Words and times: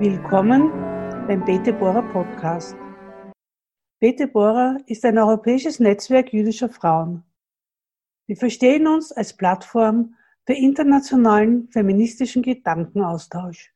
Willkommen 0.00 0.70
beim 1.28 1.44
Bete 1.44 1.74
Bora 1.74 2.00
Podcast. 2.00 2.74
Bete 3.98 4.28
Bora 4.28 4.78
ist 4.86 5.04
ein 5.04 5.18
europäisches 5.18 5.78
Netzwerk 5.78 6.32
jüdischer 6.32 6.70
Frauen. 6.70 7.22
Wir 8.26 8.38
verstehen 8.38 8.86
uns 8.86 9.12
als 9.12 9.36
Plattform 9.36 10.14
für 10.46 10.54
internationalen 10.54 11.68
feministischen 11.68 12.40
Gedankenaustausch. 12.40 13.74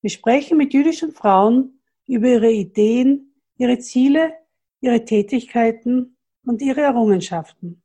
Wir 0.00 0.10
sprechen 0.10 0.58
mit 0.58 0.74
jüdischen 0.74 1.12
Frauen 1.12 1.80
über 2.08 2.26
ihre 2.26 2.50
Ideen, 2.50 3.36
ihre 3.56 3.78
Ziele, 3.78 4.32
ihre 4.80 5.04
Tätigkeiten 5.04 6.16
und 6.44 6.60
ihre 6.60 6.80
Errungenschaften. 6.80 7.84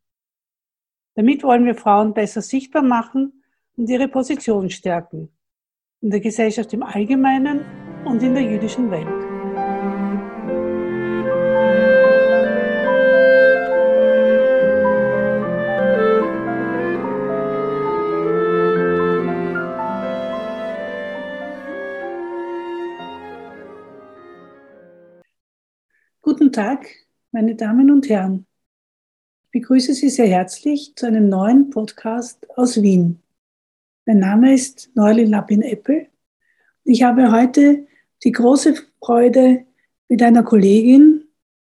Damit 1.14 1.44
wollen 1.44 1.66
wir 1.66 1.76
Frauen 1.76 2.16
besser 2.16 2.42
sichtbar 2.42 2.82
machen 2.82 3.44
und 3.78 3.88
ihre 3.88 4.08
Position 4.08 4.72
stärken 4.72 5.35
in 6.06 6.12
der 6.12 6.20
Gesellschaft 6.20 6.72
im 6.72 6.84
Allgemeinen 6.84 7.66
und 8.06 8.22
in 8.22 8.36
der 8.36 8.44
jüdischen 8.44 8.92
Welt. 8.92 9.08
Guten 26.22 26.52
Tag, 26.52 26.86
meine 27.32 27.56
Damen 27.56 27.90
und 27.90 28.08
Herren. 28.08 28.46
Ich 29.46 29.50
begrüße 29.50 29.96
Sie 29.96 30.10
sehr 30.10 30.28
herzlich 30.28 30.94
zu 30.96 31.08
einem 31.08 31.30
neuen 31.30 31.72
Podcast 31.72 32.48
aus 32.56 32.80
Wien. 32.80 33.25
Mein 34.08 34.20
Name 34.20 34.54
ist 34.54 34.92
Neuli 34.94 35.24
Lappin-Eppel. 35.26 36.08
Ich 36.84 37.02
habe 37.02 37.32
heute 37.32 37.88
die 38.24 38.32
große 38.32 38.76
Freude, 39.00 39.66
mit 40.08 40.22
einer 40.22 40.44
Kollegin, 40.44 41.24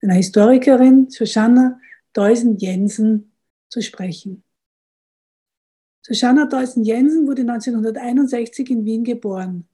einer 0.02 0.16
Historikerin, 0.16 1.12
Shoshana 1.12 1.80
Deusen-Jensen, 2.14 3.32
zu 3.70 3.82
sprechen. 3.84 4.44
Shoshana 6.04 6.48
Deusen-Jensen 6.48 7.28
wurde 7.28 7.44
1961 7.44 8.72
in 8.72 8.86
Wien 8.86 9.04
geboren. 9.04 9.68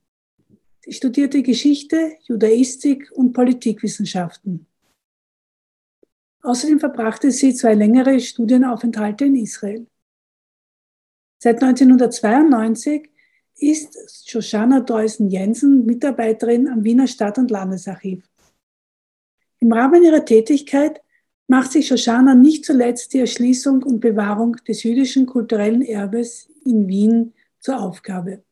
Sie 0.82 0.92
studierte 0.92 1.44
Geschichte, 1.44 2.18
Judaistik 2.24 3.10
und 3.14 3.32
Politikwissenschaften. 3.32 4.66
Außerdem 6.42 6.82
verbrachte 6.82 7.32
sie 7.32 7.54
zwei 7.54 7.76
längere 7.76 8.20
Studienaufenthalte 8.20 9.24
in 9.24 9.38
Israel. 9.38 9.88
Seit 11.44 11.64
1992 11.64 13.10
ist 13.58 14.30
Shoshana 14.30 14.82
Deusen-Jensen 14.82 15.88
Mitarbeiterin 15.88 16.68
am 16.68 16.84
Wiener 16.84 17.08
Stadt- 17.08 17.40
und 17.40 17.50
Landesarchiv. 17.50 18.24
Im 19.60 19.72
Rahmen 19.72 20.04
ihrer 20.04 20.24
Tätigkeit 20.24 21.02
macht 21.48 21.72
sich 21.72 21.88
Shoshana 21.88 22.36
nicht 22.36 22.64
zuletzt 22.64 23.14
die 23.14 23.22
Erschließung 23.22 23.82
und 23.82 24.02
Bewahrung 24.02 24.58
des 24.68 24.84
jüdischen 24.84 25.26
kulturellen 25.26 25.82
Erbes 25.82 26.48
in 26.64 26.88
Wien 26.88 27.34
zur 27.60 27.80
Aufgabe. 27.82 28.44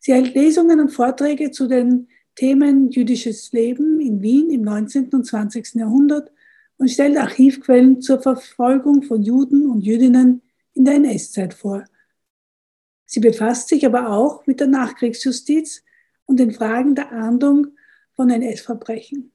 Sie 0.00 0.12
hält 0.12 0.34
Lesungen 0.34 0.80
und 0.80 0.90
Vorträge 0.90 1.50
zu 1.50 1.66
den 1.66 2.08
Themen 2.36 2.90
jüdisches 2.90 3.52
Leben 3.52 4.00
in 4.00 4.20
Wien 4.20 4.50
im 4.50 4.60
19. 4.60 5.08
und 5.14 5.24
20. 5.24 5.76
Jahrhundert 5.76 6.30
und 6.76 6.90
stellt 6.90 7.16
Archivquellen 7.16 8.02
zur 8.02 8.20
Verfolgung 8.20 9.02
von 9.02 9.22
Juden 9.22 9.66
und 9.70 9.80
Jüdinnen 9.80 10.42
in 10.74 10.84
der 10.84 10.94
NS-Zeit 10.94 11.54
vor. 11.54 11.84
Sie 13.06 13.20
befasst 13.20 13.68
sich 13.68 13.86
aber 13.86 14.10
auch 14.10 14.46
mit 14.46 14.60
der 14.60 14.66
Nachkriegsjustiz 14.66 15.82
und 16.26 16.38
den 16.38 16.52
Fragen 16.52 16.94
der 16.94 17.12
Ahndung 17.12 17.68
von 18.14 18.30
NS-Verbrechen. 18.30 19.32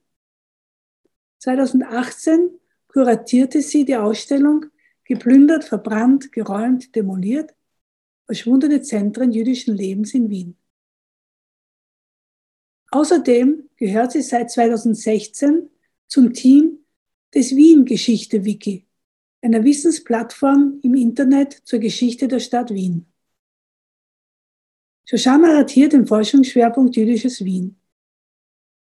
2018 1.38 2.50
kuratierte 2.88 3.62
sie 3.62 3.84
die 3.84 3.96
Ausstellung 3.96 4.66
Geplündert, 5.04 5.64
verbrannt, 5.64 6.30
geräumt, 6.30 6.94
demoliert, 6.94 7.52
verschwundene 8.26 8.80
Zentren 8.80 9.32
jüdischen 9.32 9.74
Lebens 9.74 10.14
in 10.14 10.30
Wien. 10.30 10.56
Außerdem 12.92 13.68
gehört 13.76 14.12
sie 14.12 14.22
seit 14.22 14.52
2016 14.52 15.68
zum 16.06 16.32
Team 16.32 16.84
des 17.34 17.56
Wien 17.56 17.84
Geschichte 17.84 18.44
Wiki, 18.44 18.86
einer 19.42 19.64
Wissensplattform 19.64 20.80
im 20.82 20.94
Internet 20.94 21.52
zur 21.64 21.78
Geschichte 21.78 22.28
der 22.28 22.40
Stadt 22.40 22.72
Wien. 22.72 23.06
Shoshana 25.06 25.56
hat 25.56 25.70
hier 25.70 25.88
den 25.88 26.06
Forschungsschwerpunkt 26.06 26.94
Jüdisches 26.96 27.44
Wien. 27.44 27.80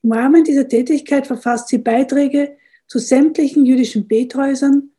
Im 0.02 0.12
Rahmen 0.12 0.44
dieser 0.44 0.68
Tätigkeit 0.68 1.28
verfasst 1.28 1.70
sie 1.70 1.80
Beiträge 1.80 2.58
zu 2.88 3.00
sämtlichen 3.00 3.66
jüdischen 3.66 4.08
Bethäusern 4.08 4.92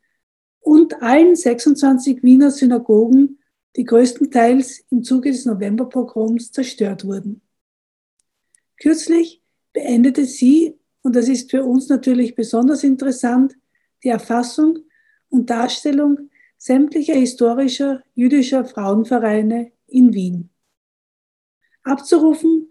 und 0.59 1.01
allen 1.01 1.35
26 1.35 2.23
Wiener 2.23 2.51
Synagogen, 2.51 3.39
die 3.77 3.85
größtenteils 3.85 4.83
im 4.89 5.03
Zuge 5.03 5.31
des 5.31 5.45
Novemberpogroms 5.45 6.51
zerstört 6.51 7.05
wurden. 7.05 7.41
Kürzlich 8.81 9.41
beendete 9.71 10.25
sie, 10.25 10.77
und 11.03 11.15
das 11.15 11.29
ist 11.29 11.49
für 11.49 11.63
uns 11.63 11.87
natürlich 11.87 12.35
besonders 12.35 12.83
interessant, 12.83 13.55
die 14.03 14.09
Erfassung 14.09 14.79
und 15.29 15.49
Darstellung 15.49 16.29
sämtlicher 16.57 17.13
historischer 17.13 18.03
jüdischer 18.13 18.65
Frauenvereine 18.65 19.71
in 19.87 20.13
Wien. 20.13 20.49
Abzurufen 21.83 22.69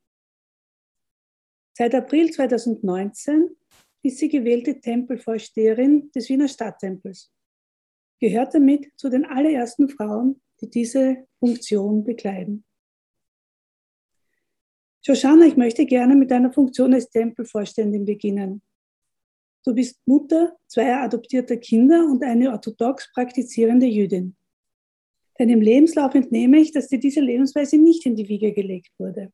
Seit 1.80 1.94
April 1.94 2.30
2019 2.30 3.56
ist 4.02 4.18
sie 4.18 4.28
gewählte 4.28 4.78
Tempelvorsteherin 4.78 6.10
des 6.14 6.28
Wiener 6.28 6.46
Stadttempels, 6.46 7.32
gehört 8.20 8.52
damit 8.52 8.92
zu 8.96 9.08
den 9.08 9.24
allerersten 9.24 9.88
Frauen, 9.88 10.42
die 10.60 10.68
diese 10.68 11.26
Funktion 11.38 12.04
bekleiden. 12.04 12.66
Shoshana, 15.06 15.46
ich 15.46 15.56
möchte 15.56 15.86
gerne 15.86 16.16
mit 16.16 16.30
deiner 16.30 16.52
Funktion 16.52 16.92
als 16.92 17.08
Tempelvorständin 17.08 18.04
beginnen. 18.04 18.60
Du 19.64 19.74
bist 19.74 20.02
Mutter 20.04 20.58
zweier 20.66 21.00
adoptierter 21.00 21.56
Kinder 21.56 22.04
und 22.04 22.22
eine 22.22 22.50
orthodox 22.50 23.10
praktizierende 23.14 23.86
Jüdin. 23.86 24.36
Deinem 25.38 25.62
Lebenslauf 25.62 26.14
entnehme 26.14 26.60
ich, 26.60 26.72
dass 26.72 26.88
dir 26.88 27.00
diese 27.00 27.22
Lebensweise 27.22 27.78
nicht 27.78 28.04
in 28.04 28.16
die 28.16 28.28
Wiege 28.28 28.52
gelegt 28.52 28.92
wurde. 28.98 29.32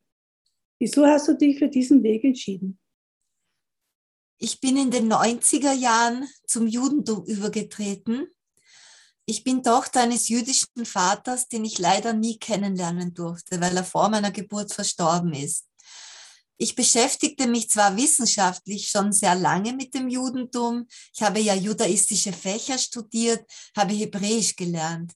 Wieso 0.79 1.05
hast 1.05 1.27
du 1.27 1.33
dich 1.33 1.57
für 1.57 1.67
diesen 1.67 2.03
Weg 2.03 2.23
entschieden? 2.23 2.79
Ich 4.39 4.59
bin 4.61 4.77
in 4.77 4.91
den 4.91 5.11
90er 5.11 5.73
Jahren 5.73 6.27
zum 6.45 6.67
Judentum 6.67 7.25
übergetreten. 7.25 8.27
Ich 9.25 9.43
bin 9.43 9.63
Tochter 9.63 10.01
eines 10.01 10.29
jüdischen 10.29 10.85
Vaters, 10.85 11.47
den 11.47 11.65
ich 11.65 11.79
leider 11.79 12.13
nie 12.13 12.37
kennenlernen 12.37 13.13
durfte, 13.13 13.59
weil 13.59 13.75
er 13.75 13.83
vor 13.83 14.09
meiner 14.09 14.31
Geburt 14.31 14.71
verstorben 14.71 15.33
ist. 15.33 15.65
Ich 16.59 16.75
beschäftigte 16.75 17.47
mich 17.47 17.69
zwar 17.69 17.97
wissenschaftlich 17.97 18.87
schon 18.87 19.11
sehr 19.11 19.35
lange 19.35 19.73
mit 19.73 19.93
dem 19.93 20.07
Judentum. 20.07 20.87
Ich 21.13 21.21
habe 21.21 21.39
ja 21.39 21.53
judaistische 21.53 22.33
Fächer 22.33 22.77
studiert, 22.77 23.43
habe 23.75 23.93
Hebräisch 23.93 24.55
gelernt. 24.55 25.13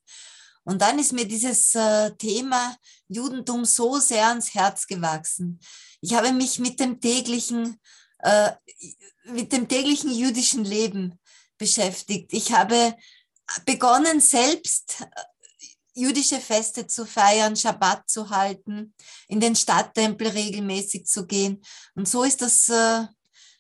Und 0.64 0.82
dann 0.82 1.00
ist 1.00 1.14
mir 1.14 1.26
dieses 1.26 1.74
äh, 1.76 2.12
Thema 2.18 2.76
Judentum 3.08 3.66
so 3.66 4.00
sehr 4.00 4.28
ans 4.28 4.54
Herz 4.54 4.86
gewachsen. 4.86 5.60
Ich 6.02 6.14
habe 6.14 6.32
mich 6.32 6.60
mit 6.60 6.80
dem 6.80 7.00
täglichen, 7.00 7.80
äh, 8.20 8.52
mit 9.26 9.52
dem 9.52 9.68
täglichen 9.68 10.12
jüdischen 10.12 10.64
Leben 10.64 11.20
beschäftigt. 11.58 12.34
Ich 12.34 12.52
habe 12.52 12.96
begonnen, 13.66 14.20
selbst 14.20 15.02
äh, 15.02 15.06
jüdische 15.94 16.40
Feste 16.40 16.88
zu 16.88 17.06
feiern, 17.06 17.56
Schabbat 17.56 18.10
zu 18.10 18.30
halten, 18.30 18.94
in 19.28 19.40
den 19.40 19.56
Stadttempel 19.56 20.28
regelmäßig 20.28 21.06
zu 21.06 21.26
gehen. 21.26 21.64
Und 21.96 22.08
so 22.08 22.24
ist 22.24 22.42
das, 22.42 22.70
äh, 22.70 23.06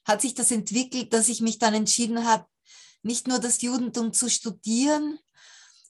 hat 0.05 0.21
sich 0.21 0.35
das 0.35 0.51
entwickelt, 0.51 1.13
dass 1.13 1.29
ich 1.29 1.41
mich 1.41 1.57
dann 1.57 1.73
entschieden 1.73 2.25
habe, 2.25 2.45
nicht 3.03 3.27
nur 3.27 3.39
das 3.39 3.61
Judentum 3.61 4.13
zu 4.13 4.29
studieren 4.29 5.17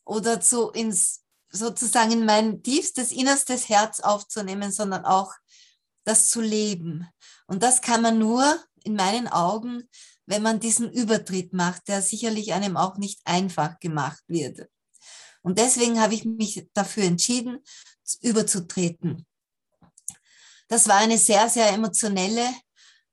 oder 0.06 0.42
zu 0.42 0.69
ins, 0.71 1.24
sozusagen 1.50 2.12
in 2.12 2.25
mein 2.25 2.63
tiefstes, 2.63 3.12
innerstes 3.12 3.69
Herz 3.69 4.00
aufzunehmen, 4.00 4.71
sondern 4.71 5.06
auch 5.06 5.33
das 6.03 6.30
zu 6.30 6.42
leben. 6.42 7.07
Und 7.48 7.63
das 7.63 7.81
kann 7.81 8.01
man 8.01 8.18
nur 8.18 8.59
in 8.83 8.95
meinen 8.95 9.27
Augen, 9.27 9.88
wenn 10.25 10.42
man 10.42 10.59
diesen 10.59 10.92
Übertritt 10.92 11.53
macht, 11.53 11.88
der 11.88 12.01
sicherlich 12.01 12.53
einem 12.53 12.77
auch 12.77 12.98
nicht 12.98 13.21
einfach 13.25 13.80
gemacht 13.80 14.24
wird. 14.27 14.69
Und 15.42 15.57
deswegen 15.59 16.00
habe 16.00 16.13
ich 16.13 16.25
mich 16.25 16.68
dafür 16.74 17.03
entschieden, 17.03 17.59
überzutreten. 18.21 19.25
Das 20.68 20.88
war 20.88 20.98
eine 20.98 21.18
sehr, 21.18 21.50
sehr 21.50 21.69
emotionelle 21.71 22.48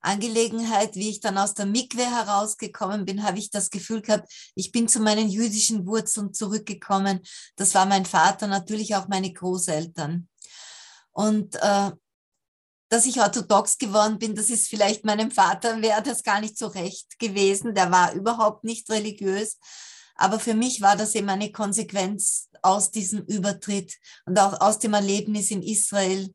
Angelegenheit. 0.01 0.95
Wie 0.95 1.09
ich 1.09 1.19
dann 1.19 1.37
aus 1.37 1.53
der 1.53 1.65
Mikwe 1.65 2.03
herausgekommen 2.03 3.05
bin, 3.05 3.23
habe 3.23 3.39
ich 3.39 3.49
das 3.49 3.69
Gefühl 3.69 4.01
gehabt, 4.01 4.31
ich 4.55 4.71
bin 4.71 4.87
zu 4.87 4.99
meinen 4.99 5.29
jüdischen 5.29 5.85
Wurzeln 5.85 6.33
zurückgekommen. 6.33 7.21
Das 7.55 7.75
war 7.75 7.85
mein 7.85 8.05
Vater, 8.05 8.47
natürlich 8.47 8.95
auch 8.95 9.07
meine 9.07 9.31
Großeltern. 9.31 10.27
Und 11.11 11.55
äh, 11.55 11.91
dass 12.89 13.05
ich 13.05 13.21
orthodox 13.21 13.77
geworden 13.77 14.17
bin, 14.17 14.35
das 14.35 14.49
ist 14.49 14.67
vielleicht 14.67 15.05
meinem 15.05 15.31
Vater, 15.31 15.81
wäre 15.81 16.01
das 16.01 16.23
gar 16.23 16.41
nicht 16.41 16.57
so 16.57 16.67
recht 16.67 17.19
gewesen. 17.19 17.75
Der 17.75 17.91
war 17.91 18.13
überhaupt 18.13 18.63
nicht 18.63 18.89
religiös. 18.89 19.57
Aber 20.15 20.39
für 20.39 20.53
mich 20.53 20.81
war 20.81 20.97
das 20.97 21.15
eben 21.15 21.29
eine 21.29 21.51
Konsequenz 21.51 22.49
aus 22.61 22.91
diesem 22.91 23.23
Übertritt 23.25 23.95
und 24.25 24.37
auch 24.37 24.59
aus 24.59 24.79
dem 24.79 24.93
Erlebnis 24.93 25.51
in 25.51 25.61
Israel. 25.61 26.33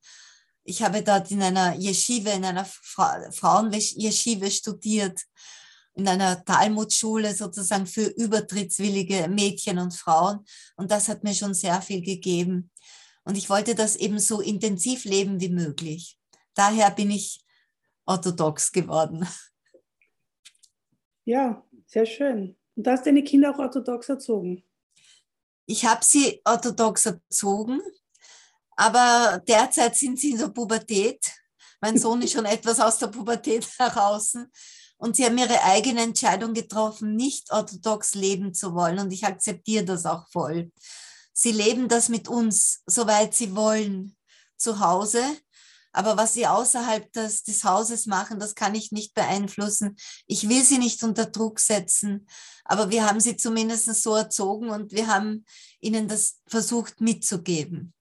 Ich 0.65 0.83
habe 0.83 1.03
dort 1.03 1.31
in 1.31 1.43
einer 1.43 1.77
Yeshiva, 1.79 2.31
in 2.33 2.45
einer 2.45 2.65
Fra 2.65 3.31
Frauen-Yeshiva 3.31 4.51
studiert, 4.51 5.21
in 5.95 6.09
einer 6.09 6.43
Talmud-Schule 6.45 7.35
sozusagen 7.35 7.87
für 7.87 8.07
übertrittswillige 8.07 9.29
Mädchen 9.29 9.79
und 9.79 9.95
Frauen. 9.95 10.45
Und 10.77 10.91
das 10.91 11.09
hat 11.09 11.23
mir 11.23 11.35
schon 11.35 11.55
sehr 11.55 11.81
viel 11.83 12.03
gegeben. 12.03 12.71
Und 13.25 13.37
ich 13.37 13.49
wollte 13.51 13.75
das 13.75 13.97
eben 13.97 14.19
so 14.19 14.41
intensiv 14.41 15.05
leben 15.05 15.41
wie 15.41 15.51
möglich. 15.51 16.19
Daher 16.55 16.91
bin 16.91 17.11
ich 17.11 17.45
orthodox 18.07 18.73
geworden. 18.73 19.27
Ja, 21.25 21.65
sehr 21.87 22.07
schön. 22.07 22.57
Und 22.75 22.87
hast 22.87 23.07
deine 23.07 23.23
Kinder 23.23 23.55
auch 23.55 23.59
orthodox 23.59 24.09
erzogen? 24.09 24.65
Ich 25.67 25.85
habe 25.87 26.05
sie 26.05 26.43
orthodox 26.45 27.07
erzogen, 27.07 27.81
aber 28.77 29.43
derzeit 29.47 29.97
sind 29.97 30.19
sie 30.19 30.33
in 30.33 30.39
der 30.39 30.49
Pubertät. 30.49 31.21
Mein 31.81 31.99
Sohn 31.99 32.23
ist 32.23 32.33
schon 32.33 32.45
etwas 32.45 32.81
aus 32.81 32.99
der 32.99 33.09
Pubertät 33.09 33.67
heraus. 33.79 34.35
Und 34.97 35.17
sie 35.17 35.25
haben 35.25 35.37
ihre 35.37 35.63
eigene 35.63 36.03
Entscheidung 36.03 36.55
getroffen, 36.55 37.15
nicht 37.17 37.51
orthodox 37.51 38.15
leben 38.15 38.55
zu 38.55 38.75
wollen. 38.75 38.99
Und 38.99 39.13
ich 39.13 39.25
akzeptiere 39.25 39.85
das 39.85 40.07
auch 40.07 40.27
voll. 40.31 40.73
Sie 41.33 41.53
leben 41.53 41.89
das 41.89 42.09
mit 42.09 42.29
uns, 42.29 42.83
soweit 42.87 43.35
sie 43.35 43.55
wollen, 43.57 44.17
zu 44.57 44.81
Hause. 44.81 45.23
Aber 45.93 46.17
was 46.17 46.35
sie 46.35 46.47
außerhalb 46.47 47.13
des, 47.13 47.45
des 47.45 47.63
Hauses 47.65 48.07
machen, 48.07 48.41
das 48.41 48.55
kann 48.55 48.75
ich 48.75 48.91
nicht 48.91 49.15
beeinflussen. 49.15 49.97
Ich 50.27 50.49
will 50.49 50.65
sie 50.65 50.79
nicht 50.79 51.03
unter 51.05 51.27
Druck 51.27 51.61
setzen, 51.61 52.27
aber 52.65 52.91
wir 52.91 53.07
haben 53.07 53.21
sie 53.21 53.37
zumindest 53.37 53.87
so 54.03 54.17
erzogen 54.17 54.71
und 54.71 54.93
wir 54.93 55.07
haben 55.07 55.45
ihnen 55.81 56.09
das 56.09 56.41
versucht 56.49 57.01
mitzugeben. 57.01 57.95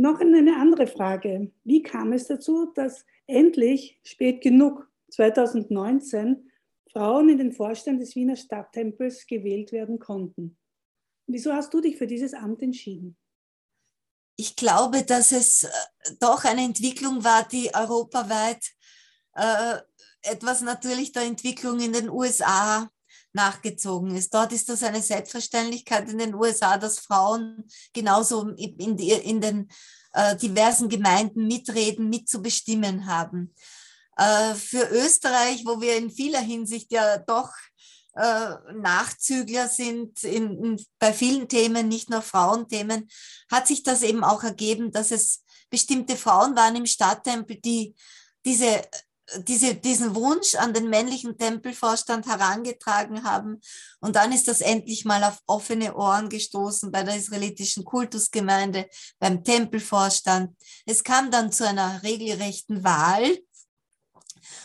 Noch 0.00 0.20
eine 0.20 0.56
andere 0.56 0.86
Frage. 0.86 1.52
Wie 1.64 1.82
kam 1.82 2.12
es 2.12 2.26
dazu, 2.26 2.72
dass 2.74 3.04
endlich 3.26 4.00
spät 4.02 4.40
genug 4.40 4.88
2019 5.10 6.50
Frauen 6.90 7.28
in 7.28 7.38
den 7.38 7.52
Vorstand 7.52 8.00
des 8.00 8.16
Wiener 8.16 8.36
Stadttempels 8.36 9.26
gewählt 9.26 9.72
werden 9.72 9.98
konnten? 9.98 10.56
Wieso 11.26 11.52
hast 11.52 11.74
du 11.74 11.80
dich 11.80 11.98
für 11.98 12.06
dieses 12.06 12.34
Amt 12.34 12.62
entschieden? 12.62 13.16
ich 14.40 14.56
glaube, 14.56 15.02
dass 15.02 15.32
es 15.32 15.64
äh, 15.64 15.68
doch 16.18 16.44
eine 16.44 16.64
Entwicklung 16.64 17.22
war, 17.22 17.46
die 17.46 17.74
europaweit 17.74 18.64
äh, 19.34 19.76
etwas 20.22 20.62
natürlich 20.62 21.12
der 21.12 21.24
Entwicklung 21.24 21.78
in 21.80 21.92
den 21.92 22.08
USA 22.08 22.90
nachgezogen 23.32 24.14
ist. 24.16 24.34
Dort 24.34 24.52
ist 24.52 24.68
das 24.68 24.82
eine 24.82 25.02
Selbstverständlichkeit 25.02 26.08
in 26.08 26.18
den 26.18 26.34
USA, 26.34 26.76
dass 26.78 26.98
Frauen 26.98 27.64
genauso 27.92 28.48
in, 28.50 28.96
die, 28.96 29.10
in 29.10 29.40
den 29.40 29.68
äh, 30.12 30.36
diversen 30.36 30.88
Gemeinden 30.88 31.46
mitreden, 31.46 32.08
mitzubestimmen 32.08 33.06
haben. 33.06 33.54
Äh, 34.16 34.54
für 34.54 34.88
Österreich, 34.90 35.64
wo 35.64 35.80
wir 35.80 35.96
in 35.96 36.10
vieler 36.10 36.40
Hinsicht 36.40 36.92
ja 36.92 37.18
doch 37.18 37.50
äh, 38.14 38.54
Nachzügler 38.74 39.68
sind 39.68 40.22
in, 40.24 40.62
in, 40.64 40.86
bei 40.98 41.12
vielen 41.12 41.48
Themen, 41.48 41.88
nicht 41.88 42.10
nur 42.10 42.22
Frauenthemen, 42.22 43.08
hat 43.50 43.66
sich 43.66 43.82
das 43.82 44.02
eben 44.02 44.24
auch 44.24 44.42
ergeben, 44.42 44.90
dass 44.90 45.10
es 45.10 45.44
bestimmte 45.70 46.16
Frauen 46.16 46.56
waren 46.56 46.76
im 46.76 46.86
Stadttempel, 46.86 47.56
die 47.56 47.94
diese, 48.44 48.82
diese, 49.38 49.74
diesen 49.74 50.14
Wunsch 50.14 50.54
an 50.54 50.74
den 50.74 50.88
männlichen 50.88 51.38
Tempelvorstand 51.38 52.26
herangetragen 52.26 53.24
haben. 53.24 53.60
Und 54.00 54.16
dann 54.16 54.32
ist 54.32 54.48
das 54.48 54.60
endlich 54.60 55.04
mal 55.04 55.22
auf 55.24 55.40
offene 55.46 55.94
Ohren 55.94 56.28
gestoßen 56.28 56.90
bei 56.90 57.02
der 57.02 57.16
israelitischen 57.16 57.84
Kultusgemeinde, 57.84 58.88
beim 59.18 59.44
Tempelvorstand. 59.44 60.56
Es 60.86 61.04
kam 61.04 61.30
dann 61.30 61.52
zu 61.52 61.66
einer 61.66 62.02
regelrechten 62.02 62.84
Wahl. 62.84 63.38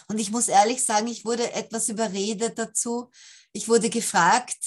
Und 0.07 0.19
ich 0.19 0.31
muss 0.31 0.47
ehrlich 0.47 0.83
sagen, 0.83 1.07
ich 1.07 1.25
wurde 1.25 1.51
etwas 1.53 1.89
überredet 1.89 2.57
dazu, 2.57 3.09
ich 3.53 3.67
wurde 3.67 3.89
gefragt 3.89 4.57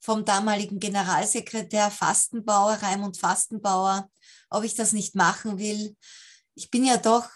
vom 0.00 0.24
damaligen 0.24 0.78
Generalsekretär 0.78 1.90
Fastenbauer, 1.90 2.74
Raimund 2.74 3.18
Fastenbauer, 3.18 4.10
ob 4.48 4.64
ich 4.64 4.74
das 4.74 4.92
nicht 4.92 5.14
machen 5.14 5.58
will. 5.58 5.96
Ich 6.54 6.70
bin 6.70 6.84
ja 6.84 6.96
doch 6.96 7.28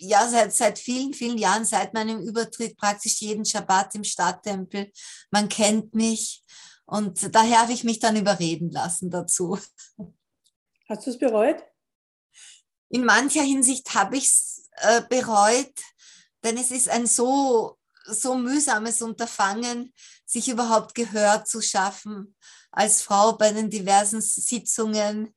ja 0.00 0.26
seit, 0.28 0.52
seit 0.52 0.78
vielen, 0.78 1.14
vielen 1.14 1.38
Jahren, 1.38 1.64
seit 1.64 1.94
meinem 1.94 2.20
Übertritt 2.20 2.76
praktisch 2.76 3.20
jeden 3.20 3.44
Schabbat 3.44 3.94
im 3.94 4.04
Stadttempel. 4.04 4.90
Man 5.30 5.48
kennt 5.48 5.94
mich 5.94 6.42
und 6.86 7.34
daher 7.34 7.62
habe 7.62 7.72
ich 7.72 7.84
mich 7.84 7.98
dann 7.98 8.16
überreden 8.16 8.70
lassen 8.70 9.10
dazu. 9.10 9.58
Hast 10.88 11.06
du 11.06 11.10
es 11.10 11.18
bereut? 11.18 11.62
In 12.88 13.04
mancher 13.04 13.42
Hinsicht 13.42 13.94
habe 13.94 14.16
ich 14.16 14.26
es 14.26 14.68
äh, 14.78 15.02
bereut, 15.08 15.72
denn 16.42 16.56
es 16.56 16.70
ist 16.72 16.88
ein 16.88 17.06
so 17.06 17.78
so 18.06 18.34
mühsames 18.34 19.02
Unterfangen, 19.02 19.92
sich 20.24 20.48
überhaupt 20.48 20.94
Gehör 20.94 21.44
zu 21.44 21.60
schaffen 21.60 22.34
als 22.70 23.02
Frau 23.02 23.32
bei 23.32 23.52
den 23.52 23.70
diversen 23.70 24.20
Sitzungen, 24.20 25.34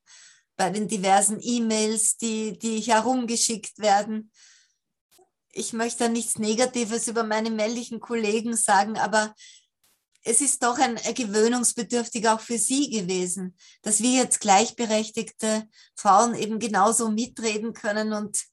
bei 0.55 0.69
den 0.69 0.87
diversen 0.87 1.39
E-Mails, 1.41 2.17
die, 2.17 2.57
die 2.57 2.79
herumgeschickt 2.79 3.79
werden. 3.79 4.31
Ich 5.55 5.71
möchte 5.71 6.09
nichts 6.09 6.39
Negatives 6.39 7.07
über 7.07 7.23
meine 7.23 7.51
männlichen 7.51 7.99
Kollegen 7.99 8.57
sagen, 8.57 8.97
aber 8.97 9.35
es 10.23 10.41
ist 10.41 10.63
doch 10.63 10.79
ein 10.79 10.95
gewöhnungsbedürftig 10.95 12.27
auch 12.27 12.39
für 12.39 12.57
Sie 12.57 12.89
gewesen, 12.89 13.55
dass 13.83 14.01
wir 14.01 14.11
jetzt 14.11 14.39
gleichberechtigte 14.39 15.67
Frauen 15.95 16.33
eben 16.33 16.59
genauso 16.59 17.09
mitreden 17.09 17.73
können 17.73 18.13
und 18.13 18.43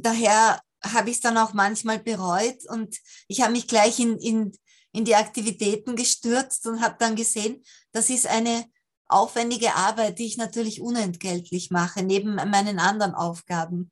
daher 0.00 0.60
habe 0.84 1.10
ich 1.10 1.16
es 1.16 1.22
dann 1.22 1.38
auch 1.38 1.54
manchmal 1.54 1.98
bereut 1.98 2.64
und 2.68 2.96
ich 3.26 3.40
habe 3.40 3.52
mich 3.52 3.66
gleich 3.66 3.98
in, 3.98 4.16
in, 4.18 4.52
in 4.92 5.04
die 5.04 5.16
Aktivitäten 5.16 5.96
gestürzt 5.96 6.66
und 6.66 6.82
habe 6.82 6.96
dann 7.00 7.16
gesehen, 7.16 7.64
das 7.90 8.10
ist 8.10 8.28
eine 8.28 8.66
aufwendige 9.08 9.74
Arbeit, 9.74 10.18
die 10.18 10.26
ich 10.26 10.36
natürlich 10.36 10.80
unentgeltlich 10.80 11.70
mache, 11.70 12.02
neben 12.02 12.34
meinen 12.34 12.78
anderen 12.78 13.14
Aufgaben. 13.14 13.90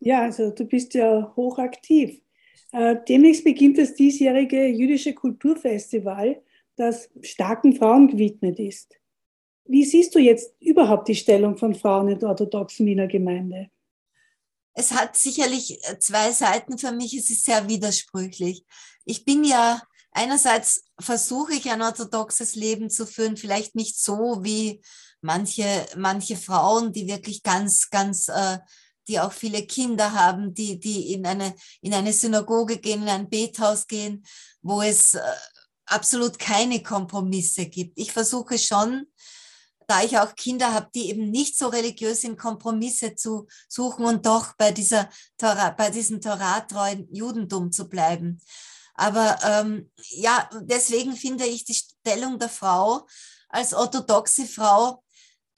Ja, 0.00 0.22
also 0.22 0.50
du 0.50 0.64
bist 0.64 0.94
ja 0.94 1.32
hochaktiv. 1.36 2.20
Äh, 2.72 2.96
demnächst 3.08 3.44
beginnt 3.44 3.78
das 3.78 3.94
diesjährige 3.94 4.66
jüdische 4.66 5.14
Kulturfestival, 5.14 6.42
das 6.76 7.08
starken 7.22 7.74
Frauen 7.74 8.08
gewidmet 8.08 8.58
ist. 8.58 8.94
Wie 9.64 9.84
siehst 9.84 10.14
du 10.14 10.18
jetzt 10.18 10.54
überhaupt 10.60 11.08
die 11.08 11.14
Stellung 11.14 11.56
von 11.56 11.74
Frauen 11.74 12.08
in 12.08 12.18
der 12.18 12.30
orthodoxen 12.30 12.86
Wiener 12.86 13.06
Gemeinde? 13.06 13.70
Es 14.74 14.92
hat 14.92 15.16
sicherlich 15.16 15.78
äh, 15.88 15.98
zwei 15.98 16.30
Seiten 16.32 16.78
für 16.78 16.92
mich. 16.92 17.14
Es 17.14 17.30
ist 17.30 17.44
sehr 17.44 17.68
widersprüchlich. 17.68 18.64
Ich 19.04 19.24
bin 19.24 19.44
ja 19.44 19.82
einerseits 20.12 20.84
versuche 20.98 21.54
ich 21.54 21.70
ein 21.70 21.82
orthodoxes 21.82 22.54
Leben 22.54 22.90
zu 22.90 23.06
führen, 23.06 23.36
vielleicht 23.36 23.74
nicht 23.74 23.98
so 23.98 24.38
wie 24.42 24.80
manche 25.20 25.64
manche 25.96 26.36
Frauen, 26.36 26.92
die 26.92 27.08
wirklich 27.08 27.42
ganz 27.42 27.90
ganz 27.90 28.28
äh, 28.28 28.58
die 29.08 29.18
auch 29.18 29.32
viele 29.32 29.66
Kinder 29.66 30.12
haben, 30.12 30.54
die, 30.54 30.78
die 30.78 31.12
in, 31.12 31.26
eine, 31.26 31.54
in 31.80 31.94
eine 31.94 32.12
Synagoge 32.12 32.78
gehen, 32.78 33.02
in 33.02 33.08
ein 33.08 33.28
Bethaus 33.28 33.86
gehen, 33.86 34.24
wo 34.62 34.82
es 34.82 35.14
äh, 35.14 35.20
absolut 35.86 36.38
keine 36.38 36.82
Kompromisse 36.82 37.66
gibt. 37.66 37.98
Ich 37.98 38.12
versuche 38.12 38.58
schon, 38.58 39.06
da 39.86 40.02
ich 40.02 40.18
auch 40.18 40.34
Kinder 40.34 40.74
habe, 40.74 40.90
die 40.94 41.08
eben 41.08 41.30
nicht 41.30 41.56
so 41.56 41.68
religiös 41.68 42.20
sind, 42.20 42.38
Kompromisse 42.38 43.14
zu 43.14 43.48
suchen 43.68 44.04
und 44.04 44.26
doch 44.26 44.54
bei, 44.58 44.70
dieser 44.70 45.08
Torah, 45.38 45.70
bei 45.70 45.90
diesem 45.90 46.20
torahtreuen 46.20 47.08
Judentum 47.10 47.72
zu 47.72 47.88
bleiben. 47.88 48.40
Aber 48.94 49.38
ähm, 49.44 49.90
ja, 50.10 50.48
deswegen 50.60 51.16
finde 51.16 51.46
ich 51.46 51.64
die 51.64 51.74
Stellung 51.74 52.38
der 52.38 52.50
Frau 52.50 53.06
als 53.48 53.72
orthodoxe 53.72 54.44
Frau 54.44 55.02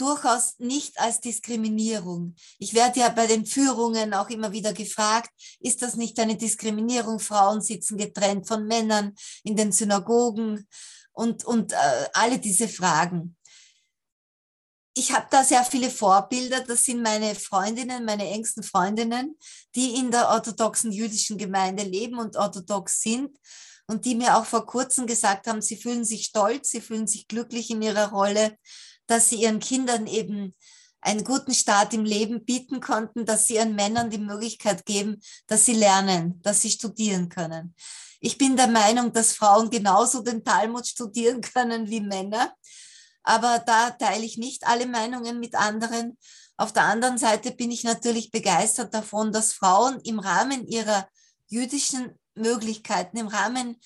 durchaus 0.00 0.58
nicht 0.58 0.98
als 0.98 1.20
Diskriminierung. 1.20 2.34
Ich 2.58 2.74
werde 2.74 3.00
ja 3.00 3.08
bei 3.10 3.26
den 3.26 3.44
Führungen 3.44 4.14
auch 4.14 4.30
immer 4.30 4.52
wieder 4.52 4.72
gefragt, 4.72 5.30
ist 5.60 5.82
das 5.82 5.96
nicht 5.96 6.18
eine 6.18 6.36
Diskriminierung? 6.36 7.18
Frauen 7.18 7.60
sitzen 7.60 7.98
getrennt 7.98 8.48
von 8.48 8.66
Männern 8.66 9.14
in 9.44 9.56
den 9.56 9.72
Synagogen 9.72 10.66
und, 11.12 11.44
und 11.44 11.72
äh, 11.72 12.08
alle 12.14 12.38
diese 12.38 12.68
Fragen. 12.68 13.36
Ich 14.94 15.12
habe 15.12 15.26
da 15.30 15.44
sehr 15.44 15.64
viele 15.64 15.90
Vorbilder, 15.90 16.60
das 16.60 16.84
sind 16.84 17.02
meine 17.02 17.34
Freundinnen, 17.34 18.04
meine 18.04 18.28
engsten 18.28 18.62
Freundinnen, 18.62 19.36
die 19.74 19.94
in 19.96 20.10
der 20.10 20.28
orthodoxen 20.30 20.92
jüdischen 20.92 21.38
Gemeinde 21.38 21.84
leben 21.84 22.18
und 22.18 22.36
orthodox 22.36 23.00
sind 23.00 23.38
und 23.86 24.04
die 24.04 24.14
mir 24.14 24.36
auch 24.36 24.46
vor 24.46 24.66
kurzem 24.66 25.06
gesagt 25.06 25.46
haben, 25.46 25.62
sie 25.62 25.76
fühlen 25.76 26.04
sich 26.04 26.24
stolz, 26.24 26.70
sie 26.70 26.80
fühlen 26.80 27.06
sich 27.06 27.28
glücklich 27.28 27.70
in 27.70 27.82
ihrer 27.82 28.10
Rolle, 28.10 28.56
dass 29.10 29.28
sie 29.28 29.42
ihren 29.42 29.60
Kindern 29.60 30.06
eben 30.06 30.54
einen 31.00 31.24
guten 31.24 31.54
Start 31.54 31.94
im 31.94 32.04
Leben 32.04 32.44
bieten 32.44 32.80
konnten, 32.80 33.24
dass 33.24 33.46
sie 33.46 33.54
ihren 33.54 33.74
Männern 33.74 34.10
die 34.10 34.18
Möglichkeit 34.18 34.84
geben, 34.86 35.20
dass 35.46 35.64
sie 35.64 35.74
lernen, 35.74 36.40
dass 36.42 36.60
sie 36.60 36.70
studieren 36.70 37.28
können. 37.28 37.74
Ich 38.20 38.36
bin 38.36 38.56
der 38.56 38.68
Meinung, 38.68 39.12
dass 39.12 39.32
Frauen 39.32 39.70
genauso 39.70 40.22
den 40.22 40.44
Talmud 40.44 40.86
studieren 40.86 41.40
können 41.54 41.88
wie 41.88 42.00
Männer, 42.00 42.54
aber 43.22 43.58
da 43.58 43.90
teile 43.90 44.24
ich 44.24 44.38
nicht 44.38 44.66
alle 44.66 44.86
Meinungen 44.86 45.40
mit 45.40 45.54
anderen. 45.54 46.16
Auf 46.56 46.72
der 46.72 46.84
anderen 46.84 47.18
Seite 47.18 47.52
bin 47.52 47.70
ich 47.70 47.84
natürlich 47.84 48.30
begeistert 48.30 48.92
davon, 48.92 49.32
dass 49.32 49.52
Frauen 49.52 50.00
im 50.00 50.18
Rahmen 50.18 50.66
ihrer 50.66 51.08
jüdischen 51.48 52.18
Möglichkeiten, 52.34 53.16
im 53.16 53.28
Rahmen 53.28 53.80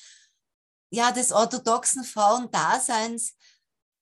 ja, 0.90 1.10
des 1.12 1.32
orthodoxen 1.32 2.04
Frauendaseins 2.04 3.34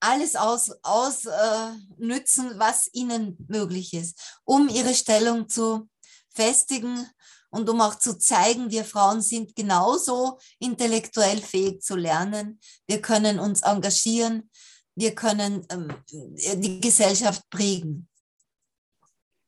alles 0.03 0.35
ausnützen, 0.37 0.81
aus, 0.83 1.25
äh, 1.27 2.59
was 2.59 2.91
ihnen 2.93 3.37
möglich 3.49 3.95
ist, 3.95 4.41
um 4.45 4.69
ihre 4.69 4.95
Stellung 4.95 5.49
zu 5.49 5.89
festigen 6.35 7.07
und 7.51 7.69
um 7.69 7.81
auch 7.81 7.95
zu 7.95 8.19
zeigen, 8.19 8.71
wir 8.71 8.85
Frauen 8.85 9.21
sind 9.21 9.55
genauso 9.55 10.39
intellektuell 10.59 11.39
fähig 11.39 11.83
zu 11.83 11.97
lernen. 11.97 12.59
Wir 12.87 13.01
können 13.01 13.39
uns 13.39 13.63
engagieren, 13.63 14.51
wir 14.97 15.15
können 15.15 15.67
ähm, 15.71 15.89
die 16.11 16.81
Gesellschaft 16.81 17.49
prägen. 17.51 18.09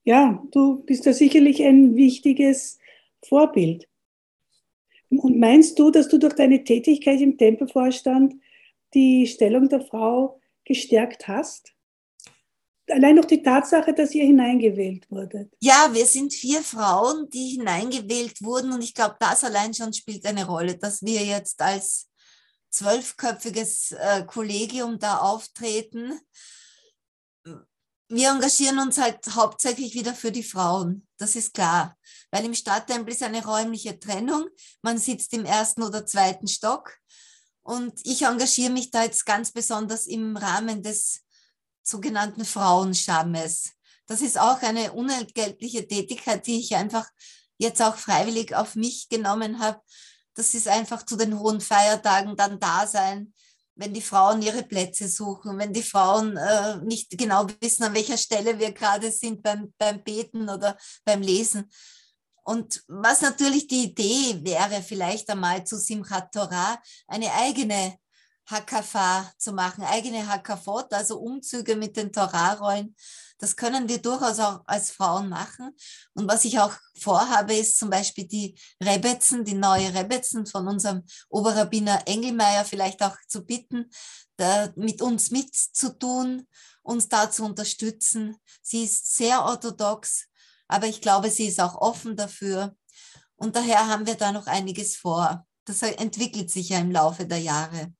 Ja, 0.05 0.43
du 0.53 0.85
bist 0.85 1.07
da 1.07 1.13
sicherlich 1.13 1.63
ein 1.63 1.97
wichtiges 1.97 2.79
Vorbild. 3.27 3.89
Und 5.09 5.39
meinst 5.39 5.79
du, 5.79 5.91
dass 5.91 6.09
du 6.09 6.19
durch 6.19 6.35
deine 6.35 6.63
Tätigkeit 6.63 7.21
im 7.21 7.39
Tempelvorstand 7.39 8.35
die 8.93 9.27
Stellung 9.27 9.69
der 9.69 9.81
Frau 9.81 10.41
gestärkt 10.65 11.29
hast? 11.29 11.75
Allein 12.91 13.15
noch 13.15 13.25
die 13.25 13.43
Tatsache, 13.43 13.95
dass 13.95 14.15
ihr 14.15 14.25
hineingewählt 14.25 15.11
wurdet. 15.11 15.55
Ja, 15.61 15.89
wir 15.93 16.05
sind 16.05 16.35
vier 16.35 16.63
Frauen, 16.63 17.31
die 17.31 17.57
hineingewählt 17.57 18.43
wurden 18.43 18.73
und 18.73 18.83
ich 18.83 18.93
glaube, 18.93 19.17
das 19.19 19.43
allein 19.43 19.73
schon 19.73 19.93
spielt 19.95 20.27
eine 20.27 20.47
Rolle, 20.47 20.77
dass 20.77 21.03
wir 21.03 21.25
jetzt 21.25 21.63
als 21.63 22.11
zwölfköpfiges 22.69 23.93
äh, 23.93 24.25
Kollegium 24.27 24.99
da 24.99 25.19
auftreten. 25.19 26.21
Wir 28.09 28.31
engagieren 28.31 28.79
uns 28.79 28.99
halt 28.99 29.19
hauptsächlich 29.35 29.95
wieder 29.95 30.13
für 30.13 30.31
die 30.31 30.43
Frauen, 30.43 31.07
das 31.17 31.37
ist 31.37 31.55
klar, 31.55 31.97
weil 32.31 32.45
im 32.45 32.55
Stadttempel 32.55 33.15
ist 33.15 33.23
eine 33.23 33.45
räumliche 33.45 33.99
Trennung. 33.99 34.47
Man 34.83 34.99
sitzt 34.99 35.33
im 35.33 35.47
ersten 35.47 35.83
oder 35.83 36.05
zweiten 36.05 36.49
Stock 36.49 36.99
und 37.65 37.99
ich 38.05 38.23
engagiere 38.23 38.71
mich 38.71 38.91
da 38.91 39.03
jetzt 39.03 39.25
ganz 39.25 39.51
besonders 39.51 40.07
im 40.07 40.37
Rahmen 40.37 40.83
des 40.83 41.23
sogenannten 41.83 42.45
Frauenstammes. 42.45 43.73
Das 44.07 44.21
ist 44.21 44.39
auch 44.39 44.61
eine 44.63 44.93
unentgeltliche 44.93 45.89
Tätigkeit, 45.89 46.47
die 46.47 46.61
ich 46.61 46.77
einfach 46.77 47.09
jetzt 47.57 47.81
auch 47.81 47.97
freiwillig 47.97 48.55
auf 48.55 48.75
mich 48.75 49.09
genommen 49.09 49.61
habe. 49.61 49.81
Das 50.35 50.53
ist 50.53 50.69
einfach 50.69 51.07
zu 51.07 51.17
den 51.17 51.39
hohen 51.39 51.61
Feiertagen 51.61 52.37
dann 52.37 52.61
da 52.61 52.87
sein, 52.87 53.33
wenn 53.77 53.95
die 53.95 54.03
Frauen 54.03 54.43
ihre 54.43 54.63
Plätze 54.63 55.09
suchen, 55.09 55.59
wenn 55.59 55.73
die 55.73 55.83
Frauen 55.83 56.37
äh, 56.37 56.77
nicht 56.85 57.17
genau 57.17 57.47
wissen, 57.61 57.85
an 57.85 57.95
welcher 57.95 58.19
Stelle 58.19 58.59
wir 58.59 58.73
gerade 58.73 59.11
sind 59.11 59.43
beim, 59.43 59.73
beim 59.79 60.03
Beten 60.05 60.51
oder 60.51 60.77
beim 61.05 61.23
Lesen. 61.23 61.71
Und 62.45 62.85
was 62.89 63.23
natürlich 63.23 63.67
die 63.67 63.85
Idee 63.85 64.39
wäre, 64.43 64.83
vielleicht 64.83 65.29
einmal 65.31 65.65
zu 65.67 65.79
Simchat 65.79 66.33
Torah 66.33 66.79
eine 67.09 67.33
eigene 67.33 67.99
Hakafa 68.47 69.33
zu 69.39 69.53
machen, 69.53 69.85
eigene 69.85 70.27
Hakafot, 70.27 70.93
also 70.93 71.19
Umzüge 71.19 71.77
mit 71.77 71.97
den 71.97 72.13
Torah-Rollen. 72.13 72.95
Das 73.39 73.57
können 73.57 73.89
wir 73.89 74.01
durchaus 74.01 74.39
auch 74.39 74.61
als 74.67 74.91
Frauen 74.91 75.29
machen. 75.29 75.75
Und 76.15 76.31
was 76.31 76.45
ich 76.45 76.59
auch 76.59 76.75
vorhabe, 76.99 77.55
ist 77.55 77.79
zum 77.79 77.91
Beispiel 77.91 78.27
die 78.27 78.59
Rebetzen, 78.83 79.45
die 79.45 79.55
neue 79.55 79.93
Rebetzen 79.95 80.47
von 80.47 80.69
unserem 80.69 81.03
Oberrabbiner 81.31 82.07
Engelmeier 82.07 82.65
vielleicht 82.65 83.03
auch 83.03 83.17
zu 83.27 83.45
bitten, 83.45 83.91
mit 84.77 85.01
uns 85.01 85.31
mitzutun, 85.31 86.47
uns 86.83 87.09
da 87.09 87.31
zu 87.31 87.45
unterstützen. 87.45 88.37
Sie 88.63 88.85
ist 88.85 89.15
sehr 89.17 89.43
orthodox, 89.43 90.27
aber 90.69 90.87
ich 90.87 91.01
glaube, 91.01 91.31
sie 91.31 91.47
ist 91.47 91.61
auch 91.61 91.81
offen 91.81 92.17
dafür. 92.17 92.77
Und 93.37 93.57
daher 93.57 93.89
haben 93.89 94.07
wir 94.07 94.15
da 94.15 94.33
noch 94.33 94.47
einiges 94.47 94.97
vor. 94.97 95.47
Das 95.65 95.83
entwickelt 95.83 96.51
sich 96.51 96.71
ja 96.71 96.79
im 96.79 96.91
Laufe 96.91 97.27
der 97.27 97.39
Jahre. 97.39 97.93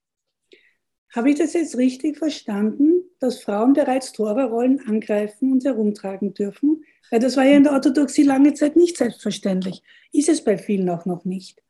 Habe 1.13 1.31
ich 1.31 1.37
das 1.37 1.53
jetzt 1.53 1.77
richtig 1.77 2.17
verstanden, 2.17 3.03
dass 3.19 3.41
Frauen 3.41 3.73
bereits 3.73 4.11
Torerrollen 4.11 4.85
angreifen 4.87 5.53
und 5.53 5.63
herumtragen 5.63 6.33
dürfen? 6.33 6.83
Weil 7.09 7.19
das 7.19 7.37
war 7.37 7.45
ja 7.45 7.55
in 7.55 7.63
der 7.63 7.73
Orthodoxie 7.73 8.23
lange 8.23 8.53
Zeit 8.53 8.75
nicht 8.75 8.97
selbstverständlich. 8.97 9.81
Ist 10.11 10.29
es 10.29 10.43
bei 10.43 10.57
vielen 10.57 10.89
auch 10.89 11.05
noch 11.05 11.23
nicht. 11.23 11.61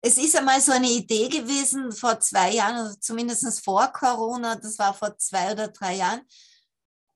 Es 0.00 0.18
ist 0.18 0.36
einmal 0.36 0.60
so 0.60 0.72
eine 0.72 0.90
Idee 0.90 1.28
gewesen 1.28 1.92
vor 1.92 2.18
zwei 2.20 2.52
Jahren, 2.52 2.86
oder 2.86 3.00
zumindest 3.00 3.64
vor 3.64 3.86
Corona, 3.92 4.56
das 4.56 4.78
war 4.78 4.92
vor 4.92 5.16
zwei 5.18 5.52
oder 5.52 5.68
drei 5.68 5.96
Jahren. 5.96 6.20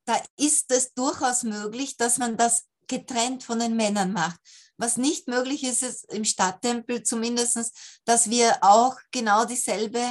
Da 0.07 0.17
ist 0.39 0.71
es 0.71 0.95
durchaus 0.95 1.43
möglich, 1.43 1.97
dass 1.97 2.19
man 2.19 2.37
das 2.37 2.68
getrennt 2.89 3.43
von 3.43 3.59
den 3.59 3.77
Männern 3.77 4.13
macht. 4.13 4.41
Was 4.81 4.97
nicht 4.97 5.27
möglich 5.27 5.65
ist, 5.65 5.83
ist 5.83 6.13
im 6.13 6.25
Stadttempel 6.25 7.03
zumindest, 7.03 7.73
dass 8.05 8.31
wir 8.31 8.59
auch 8.61 8.97
genau 9.11 9.45
dieselbe 9.45 10.05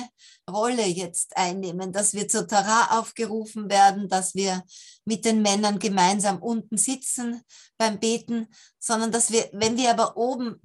Rolle 0.49 0.85
jetzt 0.85 1.37
einnehmen, 1.37 1.93
dass 1.93 2.13
wir 2.13 2.27
zur 2.27 2.47
Tara 2.47 2.99
aufgerufen 2.99 3.69
werden, 3.69 4.09
dass 4.09 4.35
wir 4.35 4.63
mit 5.05 5.23
den 5.23 5.41
Männern 5.41 5.79
gemeinsam 5.79 6.41
unten 6.41 6.77
sitzen 6.77 7.41
beim 7.77 7.99
Beten, 7.99 8.47
sondern 8.77 9.11
dass 9.11 9.31
wir, 9.31 9.49
wenn 9.53 9.77
wir 9.77 9.89
aber 9.89 10.17
oben 10.17 10.61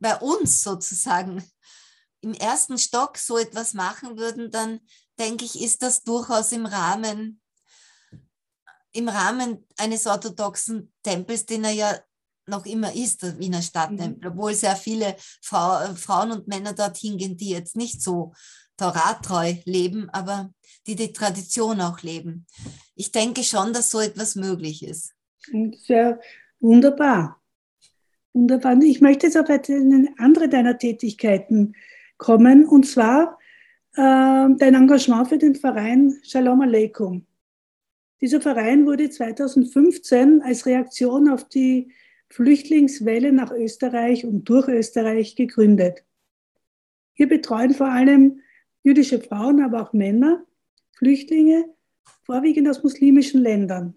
bei 0.00 0.16
uns 0.16 0.62
sozusagen 0.62 1.42
im 2.20 2.34
ersten 2.34 2.78
Stock 2.78 3.16
so 3.16 3.38
etwas 3.38 3.72
machen 3.72 4.18
würden, 4.18 4.50
dann 4.50 4.80
denke 5.18 5.46
ich, 5.46 5.62
ist 5.62 5.82
das 5.82 6.02
durchaus 6.02 6.52
im 6.52 6.66
Rahmen, 6.66 7.40
im 8.92 9.08
Rahmen 9.08 9.66
eines 9.78 10.06
orthodoxen 10.06 10.92
Tempels, 11.02 11.46
den 11.46 11.64
er 11.64 11.72
ja 11.72 11.98
noch 12.46 12.66
immer 12.66 12.94
ist, 12.94 13.22
der 13.22 13.38
Wiener 13.38 13.62
Stadttempel, 13.62 14.30
mhm. 14.30 14.36
obwohl 14.36 14.54
sehr 14.54 14.76
viele 14.76 15.16
Frau, 15.40 15.94
Frauen 15.94 16.32
und 16.32 16.48
Männer 16.48 16.72
dorthin 16.72 17.16
gehen, 17.16 17.36
die 17.36 17.50
jetzt 17.50 17.76
nicht 17.76 18.02
so 18.02 18.32
toratreu 18.76 19.54
leben, 19.64 20.08
aber 20.10 20.52
die 20.86 20.96
die 20.96 21.12
Tradition 21.12 21.80
auch 21.80 22.02
leben. 22.02 22.46
Ich 22.96 23.12
denke 23.12 23.44
schon, 23.44 23.72
dass 23.72 23.90
so 23.90 24.00
etwas 24.00 24.34
möglich 24.34 24.82
ist. 24.82 25.12
Sehr 25.86 26.20
wunderbar. 26.60 27.40
Wunderbar. 28.32 28.80
Ich 28.82 29.00
möchte 29.00 29.26
jetzt 29.26 29.36
auf 29.36 29.48
eine 29.48 30.08
andere 30.18 30.48
deiner 30.48 30.78
Tätigkeiten 30.78 31.74
kommen, 32.16 32.66
und 32.66 32.86
zwar 32.86 33.38
äh, 33.94 34.46
dein 34.56 34.74
Engagement 34.74 35.28
für 35.28 35.38
den 35.38 35.54
Verein 35.54 36.18
Shalom 36.22 36.60
Aleikum. 36.60 37.26
Dieser 38.20 38.40
Verein 38.40 38.86
wurde 38.86 39.08
2015 39.08 40.42
als 40.42 40.66
Reaktion 40.66 41.30
auf 41.30 41.48
die 41.48 41.92
Flüchtlingswelle 42.28 43.32
nach 43.32 43.50
Österreich 43.50 44.24
und 44.24 44.44
durch 44.48 44.68
Österreich 44.68 45.36
gegründet. 45.36 46.04
Wir 47.14 47.28
betreuen 47.28 47.74
vor 47.74 47.88
allem 47.88 48.40
jüdische 48.82 49.20
Frauen, 49.20 49.62
aber 49.62 49.82
auch 49.82 49.92
Männer, 49.92 50.44
Flüchtlinge, 50.92 51.64
vorwiegend 52.22 52.68
aus 52.68 52.82
muslimischen 52.82 53.40
Ländern. 53.40 53.94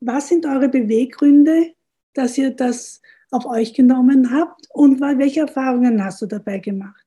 Was 0.00 0.28
sind 0.28 0.46
eure 0.46 0.68
Beweggründe, 0.68 1.74
dass 2.14 2.36
ihr 2.38 2.50
das 2.50 3.00
auf 3.30 3.46
euch 3.46 3.74
genommen 3.74 4.32
habt 4.32 4.66
und 4.72 5.00
welche 5.00 5.40
Erfahrungen 5.40 6.02
hast 6.02 6.22
du 6.22 6.26
dabei 6.26 6.58
gemacht? 6.58 6.99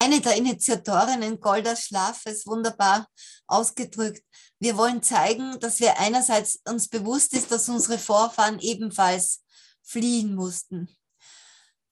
Eine 0.00 0.20
der 0.20 0.36
Initiatorinnen, 0.36 1.40
Golda 1.40 1.74
Schlaf, 1.74 2.24
ist 2.26 2.46
wunderbar 2.46 3.08
ausgedrückt. 3.48 4.22
Wir 4.60 4.76
wollen 4.76 5.02
zeigen, 5.02 5.58
dass 5.58 5.80
wir 5.80 5.98
einerseits 5.98 6.60
uns 6.68 6.88
bewusst 6.88 7.34
ist, 7.34 7.50
dass 7.50 7.68
unsere 7.68 7.98
Vorfahren 7.98 8.60
ebenfalls 8.60 9.42
fliehen 9.82 10.36
mussten. 10.36 10.88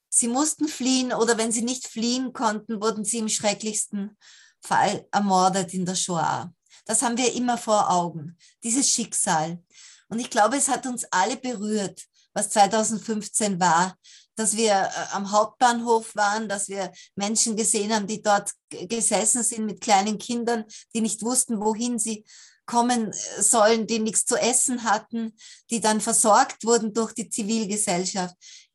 Sie 0.09 0.29
mussten 0.29 0.69
fliehen 0.69 1.13
oder 1.13 1.37
wenn 1.37 1.51
sie 1.51 1.63
nicht 1.63 1.89
fliehen 1.89 2.33
konnten, 2.33 2.81
wurden 2.81 3.05
sie 3.05 3.19
im 3.19 3.29
schrecklichsten 3.29 4.17
Fall 4.61 5.07
ermordet 5.11 5.75
in 5.75 5.85
der 5.85 5.97
Shoah. 5.97 6.53
Das 6.85 7.03
haben 7.03 7.17
wir 7.17 7.35
immer 7.35 7.59
vor 7.59 7.91
Augen, 7.91 8.39
dieses 8.63 8.89
Schicksal. 8.89 9.63
Und 10.09 10.21
ich 10.21 10.31
glaube, 10.31 10.57
es 10.57 10.69
hat 10.69 10.87
uns 10.87 11.05
alle 11.11 11.37
berührt, 11.37 12.03
was 12.33 12.51
2015 12.51 13.59
war, 13.59 13.97
dass 14.37 14.57
wir 14.57 14.73
äh, 14.73 14.91
am 15.13 15.33
Hauptbahnhof 15.33 16.15
waren, 16.15 16.49
dass 16.49 16.69
wir 16.69 16.93
Menschen 17.17 17.57
gesehen 17.57 17.93
haben, 17.93 18.07
die 18.07 18.23
dort 18.23 18.53
gesessen 18.71 19.43
sind 19.43 19.67
mit 19.67 19.81
kleinen 19.81 20.19
Kindern, 20.19 20.65
die 20.95 21.01
nicht 21.01 21.23
wussten, 21.23 21.61
wohin 21.61 21.99
sie 21.99 22.25
kommen 22.67 23.13
äh, 23.13 23.43
sollen, 23.43 23.87
die 23.87 23.99
nichts 23.99 24.25
zu 24.25 24.37
essen 24.37 24.85
hatten, 24.85 25.35
die 25.71 25.81
dann 25.81 26.01
versorgt 26.01 26.65
wurden 26.65 26.93
durch 26.93 27.13
die 27.15 27.31
Zivilgesellschaft. 27.31 28.35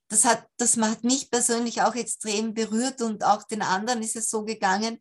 Das 0.09 0.25
hat, 0.25 0.45
das 0.57 0.75
hat 0.77 1.03
mich 1.03 1.29
persönlich 1.29 1.81
auch 1.83 1.95
extrem 1.95 2.53
berührt 2.53 3.01
und 3.01 3.23
auch 3.23 3.43
den 3.43 3.61
anderen 3.61 4.01
ist 4.01 4.17
es 4.17 4.29
so 4.29 4.43
gegangen. 4.43 4.99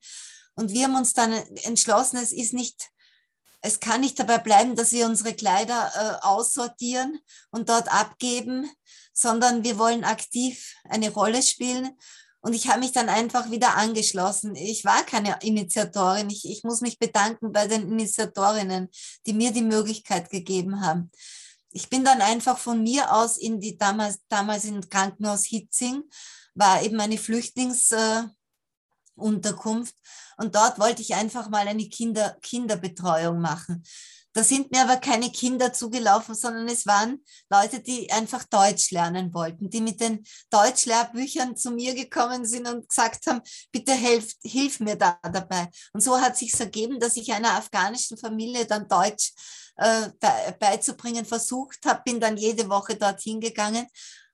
Und 0.55 0.71
wir 0.73 0.85
haben 0.85 0.95
uns 0.95 1.15
dann 1.15 1.33
entschlossen, 1.65 2.19
es 2.19 2.33
ist 2.33 2.53
nicht, 2.53 2.91
es 3.63 3.81
kann 3.81 4.01
nicht 4.01 4.19
dabei 4.19 4.39
bleiben, 4.39 4.75
dass 4.77 4.93
wir 4.93 5.07
unsere 5.07 5.35
Kleider 5.35 5.93
äh, 5.95 6.27
aussortieren 6.27 7.19
und 7.51 7.69
dort 7.69 7.93
abgeben, 7.93 8.71
sondern 9.13 9.65
wir 9.65 9.79
wollen 9.79 10.05
aktiv 10.05 10.75
eine 10.85 11.11
Rolle 11.11 11.43
spielen 11.43 11.97
und 12.43 12.55
ich 12.55 12.69
habe 12.69 12.81
mich 12.81 12.93
dann 12.93 13.09
einfach 13.11 13.51
wieder 13.51 13.77
angeschlossen. 13.77 14.55
Ich 14.55 14.85
war 14.85 15.05
keine 15.05 15.39
Initiatorin. 15.43 16.31
Ich, 16.31 16.49
ich 16.49 16.65
muss 16.65 16.81
mich 16.81 16.99
bedanken 16.99 17.53
bei 17.53 17.67
den 17.67 17.83
Initiatorinnen, 17.83 18.89
die 19.27 19.35
mir 19.35 19.53
die 19.53 19.63
Möglichkeit 19.63 20.31
gegeben 20.31 20.81
haben. 20.81 21.11
Ich 21.71 21.89
bin 21.91 22.03
dann 22.03 22.23
einfach 22.23 22.59
von 22.59 22.83
mir 22.83 23.13
aus 23.15 23.37
in 23.37 23.61
die 23.61 23.77
damals, 23.77 24.21
damals 24.29 24.65
in 24.65 24.89
Krankenhaus 24.89 25.45
Hitzing, 25.45 26.03
war 26.55 26.83
eben 26.83 26.99
eine 26.99 27.19
Flüchtlingsunterkunft. 27.19 28.35
Äh, 28.35 28.40
und 29.21 30.55
dort 30.55 30.79
wollte 30.79 31.03
ich 31.03 31.15
einfach 31.15 31.49
mal 31.51 31.69
eine 31.69 31.89
Kinder, 31.89 32.37
Kinderbetreuung 32.41 33.41
machen. 33.41 33.83
Da 34.33 34.45
sind 34.45 34.71
mir 34.71 34.83
aber 34.83 34.97
keine 34.97 35.31
Kinder 35.33 35.73
zugelaufen, 35.73 36.37
sondern 36.37 36.69
es 36.69 36.87
waren 36.87 37.23
Leute, 37.51 37.81
die 37.81 38.13
einfach 38.13 38.45
Deutsch 38.45 38.93
lernen 38.93 39.35
wollten, 39.35 39.69
die 39.69 39.81
mit 39.81 40.01
den 40.01 40.25
Deutschlehrbüchern 40.51 41.57
zu 41.57 41.73
mir 41.73 41.95
gekommen 41.95 42.47
sind 42.47 42.69
und 42.69 42.89
gesagt 42.89 43.27
haben, 43.27 43.41
bitte 43.73 43.93
hilf, 43.93 44.33
hilf 44.43 44.79
mir 44.79 44.95
da 44.95 45.19
dabei. 45.33 45.69
Und 45.93 46.01
so 46.01 46.21
hat 46.21 46.37
sich 46.37 46.59
ergeben, 46.59 47.01
dass 47.01 47.17
ich 47.17 47.33
einer 47.33 47.55
afghanischen 47.55 48.17
Familie 48.17 48.67
dann 48.67 48.87
Deutsch 48.87 49.33
äh, 49.77 50.11
beizubringen 50.61 51.25
versucht 51.25 51.85
habe, 51.85 52.03
bin 52.05 52.21
dann 52.21 52.37
jede 52.37 52.69
Woche 52.69 52.97
dorthin 52.97 53.41
gegangen 53.41 53.87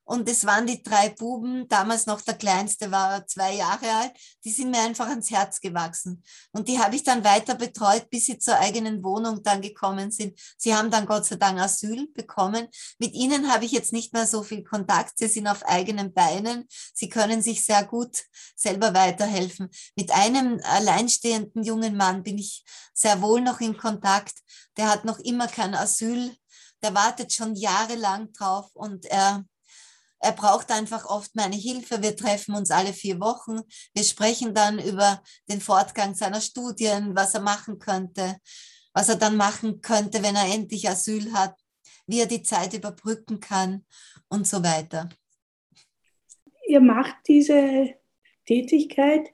und 0.08 0.28
es 0.28 0.46
waren 0.46 0.68
die 0.68 0.84
drei 0.84 1.08
Buben, 1.10 1.66
damals 1.66 2.06
noch 2.06 2.20
der 2.20 2.34
kleinste 2.34 2.92
war 2.92 3.26
zwei 3.26 3.54
Jahre 3.54 3.90
alt, 3.90 4.12
die 4.44 4.52
sind 4.52 4.70
mir 4.70 4.80
einfach 4.80 5.08
ans 5.08 5.32
Herz 5.32 5.60
gewachsen. 5.60 6.22
Und 6.52 6.68
die 6.68 6.78
habe 6.78 6.94
ich 6.94 7.02
dann 7.02 7.24
weiter 7.24 7.56
betreut, 7.56 8.08
bis 8.08 8.26
sie 8.26 8.38
zur 8.38 8.56
eigenen 8.56 9.02
Wohnung 9.02 9.42
dann 9.42 9.60
gekommen 9.60 10.12
sind. 10.12 10.38
Sie 10.56 10.72
haben 10.72 10.92
dann 10.92 11.06
Gott 11.06 11.26
sei 11.26 11.34
Dank 11.34 11.58
Asyl 11.58 12.06
bekommen. 12.14 12.68
Mit 13.00 13.14
ihnen 13.14 13.52
habe 13.52 13.64
ich 13.64 13.72
jetzt 13.72 13.92
nicht 13.92 14.12
mehr 14.12 14.28
so 14.28 14.44
viel 14.44 14.62
Kontakt. 14.62 15.18
Sie 15.18 15.26
sind 15.26 15.48
auf 15.48 15.64
eigenen 15.64 16.14
Beinen. 16.14 16.68
Sie 16.94 17.08
können 17.08 17.42
sich 17.42 17.64
sehr 17.64 17.84
gut 17.84 18.26
selber 18.54 18.94
weiterhelfen. 18.94 19.68
Mit 19.96 20.12
einem 20.12 20.60
alleinstehenden 20.62 21.64
jungen 21.64 21.96
Mann 21.96 22.22
bin 22.22 22.38
ich 22.38 22.64
sehr 22.94 23.20
wohl 23.22 23.40
noch 23.40 23.60
in 23.60 23.76
Kontakt. 23.76 24.34
Der 24.76 24.88
hat 24.88 25.04
noch 25.04 25.18
immer 25.18 25.48
kein 25.48 25.74
Asyl. 25.74 26.32
Der 26.82 26.94
wartet 26.94 27.32
schon 27.32 27.56
jahrelang 27.56 28.32
drauf 28.32 28.70
und 28.74 29.06
er 29.06 29.44
er 30.20 30.32
braucht 30.32 30.70
einfach 30.70 31.04
oft 31.06 31.34
meine 31.34 31.56
Hilfe. 31.56 32.02
Wir 32.02 32.16
treffen 32.16 32.54
uns 32.54 32.70
alle 32.70 32.92
vier 32.92 33.20
Wochen. 33.20 33.60
Wir 33.94 34.04
sprechen 34.04 34.54
dann 34.54 34.78
über 34.78 35.22
den 35.48 35.60
Fortgang 35.60 36.14
seiner 36.14 36.40
Studien, 36.40 37.14
was 37.14 37.34
er 37.34 37.42
machen 37.42 37.78
könnte, 37.78 38.36
was 38.92 39.08
er 39.08 39.16
dann 39.16 39.36
machen 39.36 39.80
könnte, 39.82 40.22
wenn 40.22 40.36
er 40.36 40.52
endlich 40.52 40.88
Asyl 40.88 41.32
hat, 41.32 41.54
wie 42.06 42.20
er 42.20 42.26
die 42.26 42.42
Zeit 42.42 42.74
überbrücken 42.74 43.40
kann 43.40 43.84
und 44.28 44.46
so 44.46 44.62
weiter. 44.62 45.08
Ihr 46.66 46.80
macht 46.80 47.16
diese 47.28 47.94
Tätigkeit 48.46 49.32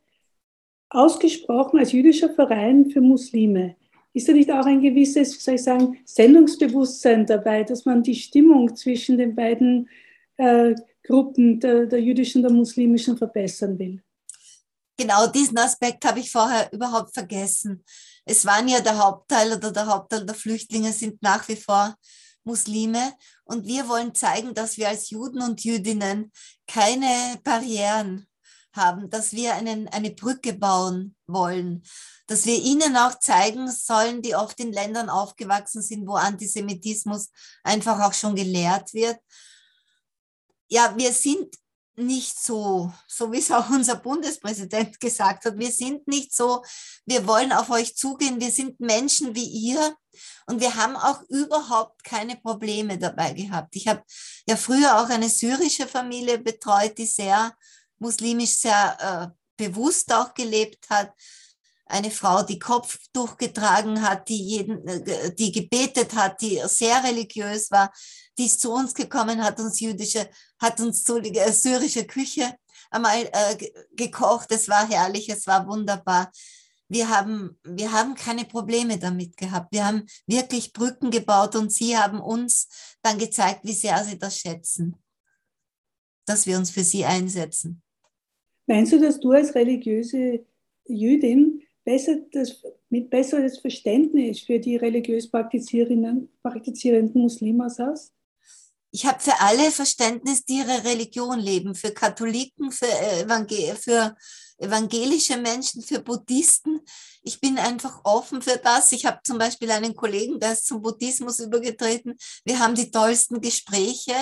ausgesprochen 0.90 1.78
als 1.78 1.92
jüdischer 1.92 2.34
Verein 2.34 2.90
für 2.90 3.00
Muslime. 3.00 3.76
Ist 4.14 4.28
da 4.28 4.32
nicht 4.32 4.50
auch 4.50 4.66
ein 4.66 4.82
gewisses, 4.82 5.42
soll 5.42 5.54
ich 5.54 5.62
sagen, 5.62 5.98
Sendungsbewusstsein 6.04 7.24
dabei, 7.24 7.64
dass 7.64 7.86
man 7.86 8.02
die 8.02 8.14
Stimmung 8.14 8.76
zwischen 8.76 9.16
den 9.16 9.34
beiden 9.34 9.88
Gruppen 11.04 11.60
der, 11.60 11.86
der 11.86 12.00
jüdischen, 12.00 12.42
der 12.42 12.52
muslimischen 12.52 13.16
verbessern 13.16 13.78
will. 13.78 14.02
Genau 14.96 15.26
diesen 15.26 15.58
Aspekt 15.58 16.04
habe 16.04 16.20
ich 16.20 16.30
vorher 16.30 16.72
überhaupt 16.72 17.14
vergessen. 17.14 17.84
Es 18.24 18.44
waren 18.44 18.68
ja 18.68 18.80
der 18.80 18.98
Hauptteil 18.98 19.52
oder 19.52 19.72
der 19.72 19.86
Hauptteil 19.86 20.24
der 20.24 20.34
Flüchtlinge 20.34 20.92
sind 20.92 21.20
nach 21.22 21.48
wie 21.48 21.56
vor 21.56 21.96
Muslime 22.44 23.14
und 23.44 23.66
wir 23.66 23.88
wollen 23.88 24.14
zeigen, 24.14 24.54
dass 24.54 24.76
wir 24.76 24.88
als 24.88 25.10
Juden 25.10 25.42
und 25.42 25.64
Jüdinnen 25.64 26.30
keine 26.66 27.38
Barrieren 27.42 28.26
haben, 28.74 29.10
dass 29.10 29.32
wir 29.32 29.54
einen, 29.54 29.88
eine 29.88 30.10
Brücke 30.10 30.54
bauen 30.54 31.14
wollen, 31.26 31.82
dass 32.26 32.46
wir 32.46 32.56
ihnen 32.56 32.96
auch 32.96 33.18
zeigen 33.18 33.70
sollen, 33.70 34.22
die 34.22 34.34
oft 34.34 34.58
in 34.60 34.72
Ländern 34.72 35.08
aufgewachsen 35.08 35.82
sind, 35.82 36.06
wo 36.06 36.14
Antisemitismus 36.14 37.30
einfach 37.62 38.00
auch 38.00 38.14
schon 38.14 38.34
gelehrt 38.34 38.94
wird 38.94 39.18
ja, 40.72 40.94
wir 40.96 41.12
sind 41.12 41.54
nicht 41.96 42.42
so, 42.42 42.90
so 43.06 43.30
wie 43.30 43.38
es 43.38 43.50
auch 43.50 43.68
unser 43.68 43.96
Bundespräsident 43.96 44.98
gesagt 44.98 45.44
hat, 45.44 45.58
wir 45.58 45.70
sind 45.70 46.08
nicht 46.08 46.34
so, 46.34 46.62
wir 47.04 47.26
wollen 47.26 47.52
auf 47.52 47.68
euch 47.68 47.94
zugehen, 47.94 48.40
wir 48.40 48.50
sind 48.50 48.80
Menschen 48.80 49.34
wie 49.34 49.44
ihr 49.44 49.94
und 50.46 50.62
wir 50.62 50.74
haben 50.74 50.96
auch 50.96 51.20
überhaupt 51.28 52.02
keine 52.02 52.36
Probleme 52.36 52.96
dabei 52.96 53.34
gehabt. 53.34 53.76
Ich 53.76 53.86
habe 53.86 54.02
ja 54.48 54.56
früher 54.56 54.98
auch 54.98 55.10
eine 55.10 55.28
syrische 55.28 55.86
Familie 55.86 56.38
betreut, 56.38 56.96
die 56.96 57.06
sehr 57.06 57.54
muslimisch, 57.98 58.52
sehr 58.52 58.96
äh, 59.28 59.62
bewusst 59.62 60.10
auch 60.10 60.32
gelebt 60.32 60.88
hat. 60.88 61.12
Eine 61.84 62.10
Frau, 62.10 62.42
die 62.42 62.58
Kopftuch 62.58 63.36
getragen 63.36 64.00
hat, 64.00 64.26
die, 64.30 64.42
jeden, 64.42 64.88
äh, 64.88 65.34
die 65.34 65.52
gebetet 65.52 66.14
hat, 66.14 66.40
die 66.40 66.62
sehr 66.64 67.04
religiös 67.04 67.70
war 67.70 67.92
die 68.38 68.46
ist 68.46 68.60
zu 68.60 68.72
uns 68.72 68.94
gekommen, 68.94 69.42
hat 69.42 69.60
uns 69.60 69.80
jüdische, 69.80 70.28
hat 70.62 70.80
uns 70.80 71.06
äh, 71.08 71.52
syrische 71.52 72.04
Küche 72.06 72.54
einmal 72.90 73.28
äh, 73.32 73.56
gekocht. 73.94 74.50
Es 74.52 74.68
war 74.68 74.88
herrlich, 74.88 75.28
es 75.28 75.46
war 75.46 75.66
wunderbar. 75.66 76.30
Wir 76.88 77.08
haben, 77.08 77.58
wir 77.64 77.90
haben 77.92 78.14
keine 78.14 78.44
Probleme 78.44 78.98
damit 78.98 79.36
gehabt. 79.36 79.72
Wir 79.72 79.86
haben 79.86 80.06
wirklich 80.26 80.72
Brücken 80.72 81.10
gebaut 81.10 81.56
und 81.56 81.72
sie 81.72 81.96
haben 81.96 82.20
uns 82.20 82.68
dann 83.02 83.18
gezeigt, 83.18 83.60
wie 83.64 83.72
sehr 83.72 84.04
sie 84.04 84.18
das 84.18 84.38
schätzen, 84.38 84.96
dass 86.26 86.46
wir 86.46 86.56
uns 86.58 86.70
für 86.70 86.84
sie 86.84 87.04
einsetzen. 87.04 87.82
Meinst 88.66 88.92
du, 88.92 89.00
dass 89.00 89.18
du 89.18 89.32
als 89.32 89.54
religiöse 89.54 90.44
Jüdin 90.86 91.62
besser 91.84 92.16
das, 92.30 92.62
mit 92.90 93.10
besseres 93.10 93.58
Verständnis 93.58 94.40
für 94.40 94.60
die 94.60 94.76
religiös 94.76 95.28
praktizierenden, 95.28 96.28
praktizierenden 96.42 97.22
Muslime 97.22 97.64
hast? 97.64 98.12
Ich 98.94 99.06
habe 99.06 99.20
für 99.20 99.40
alle 99.40 99.70
Verständnis, 99.70 100.44
die 100.44 100.58
ihre 100.58 100.84
Religion 100.84 101.38
leben, 101.38 101.74
für 101.74 101.92
Katholiken, 101.92 102.70
für, 102.70 102.86
Evangel 102.86 103.74
für 103.74 104.14
evangelische 104.58 105.38
Menschen, 105.38 105.82
für 105.82 106.00
Buddhisten. 106.00 106.80
Ich 107.22 107.40
bin 107.40 107.58
einfach 107.58 108.00
offen 108.04 108.42
für 108.42 108.58
das. 108.58 108.92
Ich 108.92 109.06
habe 109.06 109.20
zum 109.24 109.38
Beispiel 109.38 109.70
einen 109.70 109.96
Kollegen, 109.96 110.38
der 110.38 110.52
ist 110.52 110.66
zum 110.66 110.82
Buddhismus 110.82 111.40
übergetreten. 111.40 112.16
Wir 112.44 112.58
haben 112.58 112.74
die 112.74 112.90
tollsten 112.90 113.40
Gespräche 113.40 114.14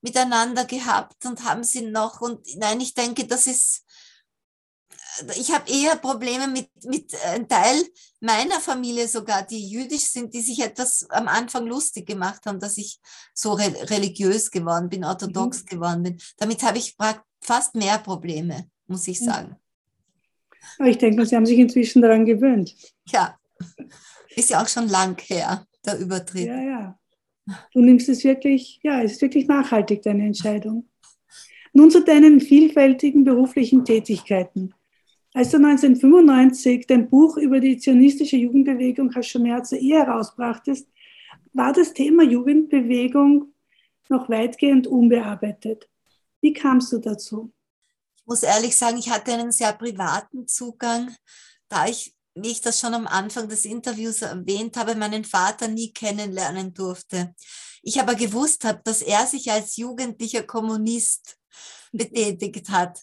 miteinander 0.00 0.64
gehabt 0.64 1.26
und 1.26 1.42
haben 1.44 1.64
sie 1.64 1.82
noch. 1.82 2.20
Und 2.20 2.46
nein, 2.56 2.80
ich 2.80 2.94
denke, 2.94 3.26
das 3.26 3.48
ist 3.48 3.84
ich 5.38 5.52
habe 5.52 5.70
eher 5.70 5.96
Probleme 5.96 6.48
mit, 6.48 6.68
mit 6.84 7.12
äh, 7.14 7.34
einem 7.34 7.48
Teil 7.48 7.82
meiner 8.20 8.60
Familie 8.60 9.06
sogar, 9.06 9.42
die 9.42 9.68
jüdisch 9.68 10.06
sind, 10.06 10.34
die 10.34 10.40
sich 10.40 10.60
etwas 10.60 11.08
am 11.10 11.28
Anfang 11.28 11.66
lustig 11.66 12.06
gemacht 12.06 12.46
haben, 12.46 12.58
dass 12.58 12.78
ich 12.78 12.98
so 13.32 13.52
re 13.52 13.72
religiös 13.90 14.50
geworden 14.50 14.88
bin, 14.88 15.04
orthodox 15.04 15.62
mhm. 15.62 15.66
geworden 15.66 16.02
bin. 16.02 16.18
Damit 16.38 16.62
habe 16.62 16.78
ich 16.78 16.96
fast 17.40 17.74
mehr 17.74 17.98
Probleme, 17.98 18.68
muss 18.86 19.06
ich 19.08 19.20
sagen. 19.20 19.56
Aber 20.78 20.88
ich 20.88 20.98
denke, 20.98 21.24
Sie 21.26 21.36
haben 21.36 21.46
sich 21.46 21.58
inzwischen 21.58 22.02
daran 22.02 22.24
gewöhnt. 22.24 22.74
Ja, 23.08 23.38
ist 24.34 24.50
ja 24.50 24.62
auch 24.62 24.68
schon 24.68 24.88
lang 24.88 25.20
her, 25.20 25.66
der 25.84 25.98
Übertritt. 25.98 26.46
Ja, 26.46 26.60
ja. 26.60 26.98
Du 27.72 27.80
nimmst 27.80 28.08
es 28.08 28.24
wirklich, 28.24 28.80
ja, 28.82 29.02
es 29.02 29.12
ist 29.12 29.22
wirklich 29.22 29.46
nachhaltig, 29.46 30.02
deine 30.02 30.24
Entscheidung. 30.24 30.88
Nun 31.74 31.90
zu 31.90 32.02
deinen 32.02 32.40
vielfältigen 32.40 33.24
beruflichen 33.24 33.84
Tätigkeiten. 33.84 34.72
Als 35.36 35.50
du 35.50 35.56
1995 35.56 36.86
dein 36.86 37.10
Buch 37.10 37.36
über 37.38 37.58
die 37.58 37.76
zionistische 37.76 38.36
Jugendbewegung 38.36 39.12
Hashomer 39.12 39.64
Zair 39.64 40.06
herausbrachtest, 40.06 40.88
war 41.52 41.72
das 41.72 41.92
Thema 41.92 42.22
Jugendbewegung 42.22 43.52
noch 44.08 44.28
weitgehend 44.28 44.86
unbearbeitet. 44.86 45.90
Wie 46.40 46.52
kamst 46.52 46.92
du 46.92 46.98
dazu? 46.98 47.52
Ich 48.16 48.26
muss 48.26 48.44
ehrlich 48.44 48.76
sagen, 48.76 48.96
ich 48.96 49.10
hatte 49.10 49.32
einen 49.32 49.50
sehr 49.50 49.72
privaten 49.72 50.46
Zugang, 50.46 51.12
da 51.68 51.88
ich, 51.88 52.14
wie 52.36 52.52
ich 52.52 52.60
das 52.60 52.78
schon 52.78 52.94
am 52.94 53.08
Anfang 53.08 53.48
des 53.48 53.64
Interviews 53.64 54.22
erwähnt 54.22 54.76
habe, 54.76 54.94
meinen 54.94 55.24
Vater 55.24 55.66
nie 55.66 55.92
kennenlernen 55.92 56.72
durfte. 56.74 57.34
Ich 57.82 58.00
aber 58.00 58.14
gewusst 58.14 58.64
habe, 58.64 58.82
dass 58.84 59.02
er 59.02 59.26
sich 59.26 59.50
als 59.50 59.78
jugendlicher 59.78 60.44
Kommunist 60.44 61.38
betätigt 61.90 62.70
hat, 62.70 63.00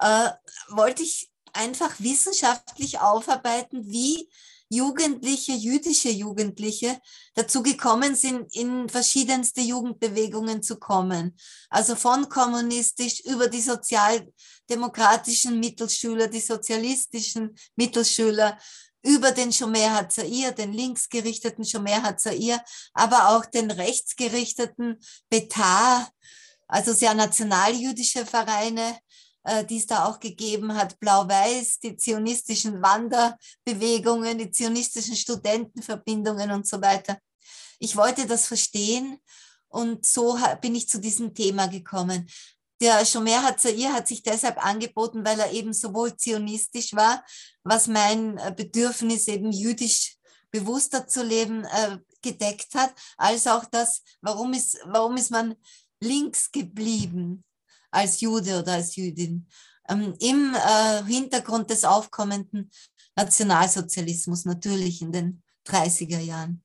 äh, 0.00 0.30
wollte 0.70 1.02
ich 1.02 1.33
einfach 1.54 1.94
wissenschaftlich 1.98 3.00
aufarbeiten, 3.00 3.86
wie 3.86 4.28
Jugendliche, 4.70 5.52
jüdische 5.52 6.08
Jugendliche 6.08 6.98
dazu 7.34 7.62
gekommen 7.62 8.16
sind, 8.16 8.54
in 8.54 8.88
verschiedenste 8.88 9.60
Jugendbewegungen 9.60 10.62
zu 10.62 10.76
kommen. 10.76 11.36
Also 11.68 11.96
von 11.96 12.28
kommunistisch 12.28 13.20
über 13.20 13.48
die 13.48 13.60
sozialdemokratischen 13.60 15.60
Mittelschüler, 15.60 16.28
die 16.28 16.40
sozialistischen 16.40 17.54
Mittelschüler, 17.76 18.58
über 19.04 19.32
den 19.32 19.52
Shomer 19.52 19.94
Hazair, 19.94 20.52
den 20.52 20.72
linksgerichteten 20.72 21.64
Shomer 21.64 22.02
Hazair, 22.02 22.64
aber 22.94 23.36
auch 23.36 23.44
den 23.44 23.70
rechtsgerichteten 23.70 24.98
Betar, 25.28 26.08
also 26.66 26.94
sehr 26.94 27.12
nationaljüdische 27.12 28.24
Vereine, 28.24 28.98
die 29.68 29.76
es 29.76 29.86
da 29.86 30.06
auch 30.06 30.20
gegeben 30.20 30.74
hat, 30.74 30.98
Blau-Weiß, 31.00 31.78
die 31.80 31.96
zionistischen 31.96 32.82
Wanderbewegungen, 32.82 34.38
die 34.38 34.50
zionistischen 34.50 35.16
Studentenverbindungen 35.16 36.50
und 36.50 36.66
so 36.66 36.80
weiter. 36.80 37.18
Ich 37.78 37.96
wollte 37.96 38.26
das 38.26 38.46
verstehen 38.46 39.18
und 39.68 40.06
so 40.06 40.38
bin 40.62 40.74
ich 40.74 40.88
zu 40.88 40.98
diesem 40.98 41.34
Thema 41.34 41.66
gekommen. 41.66 42.26
Der 42.80 43.04
Shomer 43.06 43.42
Hatzair 43.42 43.92
hat 43.92 44.08
sich 44.08 44.22
deshalb 44.22 44.64
angeboten, 44.64 45.24
weil 45.24 45.38
er 45.38 45.52
eben 45.52 45.72
sowohl 45.72 46.16
zionistisch 46.16 46.92
war, 46.92 47.24
was 47.62 47.86
mein 47.86 48.36
äh, 48.38 48.52
Bedürfnis 48.56 49.28
eben 49.28 49.52
jüdisch 49.52 50.16
bewusster 50.50 51.06
zu 51.06 51.22
leben 51.22 51.64
äh, 51.64 51.98
gedeckt 52.22 52.74
hat, 52.74 52.94
als 53.16 53.46
auch 53.46 53.64
das, 53.64 54.02
warum 54.20 54.52
ist, 54.52 54.78
warum 54.86 55.16
ist 55.16 55.30
man 55.30 55.54
links 56.00 56.50
geblieben 56.50 57.44
als 57.94 58.20
Jude 58.20 58.58
oder 58.58 58.74
als 58.74 58.96
Jüdin 58.96 59.46
ähm, 59.88 60.14
im 60.20 60.54
äh, 60.54 61.04
Hintergrund 61.04 61.70
des 61.70 61.84
aufkommenden 61.84 62.70
Nationalsozialismus 63.16 64.44
natürlich 64.44 65.02
in 65.02 65.12
den 65.12 65.42
30er 65.66 66.18
Jahren. 66.18 66.62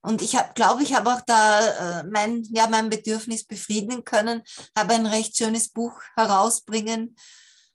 Und 0.00 0.22
ich 0.22 0.36
habe, 0.36 0.52
glaube 0.54 0.82
ich, 0.82 0.94
habe 0.94 1.12
auch 1.12 1.22
da 1.22 2.00
äh, 2.00 2.04
mein, 2.04 2.44
ja, 2.50 2.68
mein 2.68 2.88
Bedürfnis 2.88 3.44
befriedigen 3.44 4.04
können, 4.04 4.42
habe 4.76 4.94
ein 4.94 5.06
recht 5.06 5.36
schönes 5.36 5.70
Buch 5.70 5.92
herausbringen, 6.14 7.16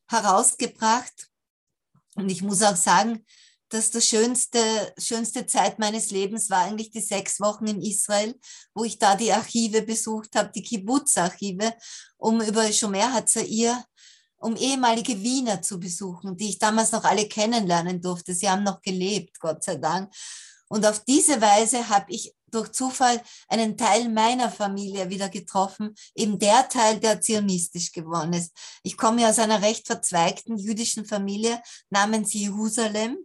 herausgebracht. 0.10 1.28
Und 2.16 2.30
ich 2.30 2.42
muss 2.42 2.62
auch 2.62 2.76
sagen, 2.76 3.26
dass 3.74 3.90
das 3.90 4.06
schönste, 4.06 4.60
schönste 5.00 5.48
Zeit 5.48 5.80
meines 5.80 6.12
Lebens 6.12 6.50
war 6.52 6.60
eigentlich 6.66 6.92
die 6.92 7.02
sechs 7.02 7.40
Wochen 7.40 7.66
in 7.66 7.82
Israel, 7.82 8.40
wo 8.76 8.84
ich 8.84 9.00
da 9.00 9.16
die 9.16 9.34
Archive 9.34 9.82
besucht 9.82 10.36
habe, 10.36 10.52
die 10.54 10.62
Kibbutz-Archive, 10.62 11.74
um 12.18 12.40
über 12.42 12.72
Shomer 12.72 13.12
Hatzair, 13.12 13.84
um 14.38 14.56
ehemalige 14.56 15.20
Wiener 15.24 15.62
zu 15.62 15.80
besuchen, 15.80 16.38
die 16.38 16.50
ich 16.50 16.60
damals 16.60 16.92
noch 16.92 17.04
alle 17.04 17.28
kennenlernen 17.28 18.00
durfte. 18.00 18.36
Sie 18.36 18.48
haben 18.48 18.64
noch 18.64 18.82
gelebt, 18.82 19.40
Gott 19.40 19.64
sei 19.64 19.78
Dank. 19.78 20.14
Und 20.68 20.86
auf 20.86 21.04
diese 21.06 21.42
Weise 21.42 21.90
habe 21.90 22.12
ich 22.14 22.34
durch 22.52 22.72
Zufall 22.72 23.22
einen 23.48 23.76
Teil 23.76 24.10
meiner 24.10 24.52
Familie 24.52 25.10
wieder 25.10 25.30
getroffen, 25.30 25.96
eben 26.14 26.38
der 26.38 26.70
Teil, 26.70 27.00
der 27.00 27.20
zionistisch 27.22 27.92
geworden 27.92 28.34
ist. 28.34 28.52
Ich 28.84 28.98
komme 28.98 29.28
aus 29.28 29.40
einer 29.40 29.64
recht 29.64 29.88
verzweigten 29.88 30.58
jüdischen 30.58 31.06
Familie 31.06 31.60
namens 31.90 32.34
Jerusalem 32.34 33.18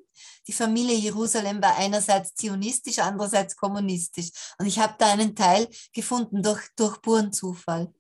die 0.49 0.53
Familie 0.53 0.97
Jerusalem 0.97 1.63
war 1.63 1.77
einerseits 1.79 2.35
zionistisch, 2.35 2.99
andererseits 2.99 3.55
kommunistisch. 3.55 4.31
Und 4.59 4.67
ich 4.67 4.79
habe 4.79 4.95
da 4.99 5.13
einen 5.13 5.37
Teil 5.37 5.69
gefunden 5.93 6.43
durch, 6.43 6.63
durch 6.75 7.01
puren 7.03 7.33
Zufall. 7.33 7.93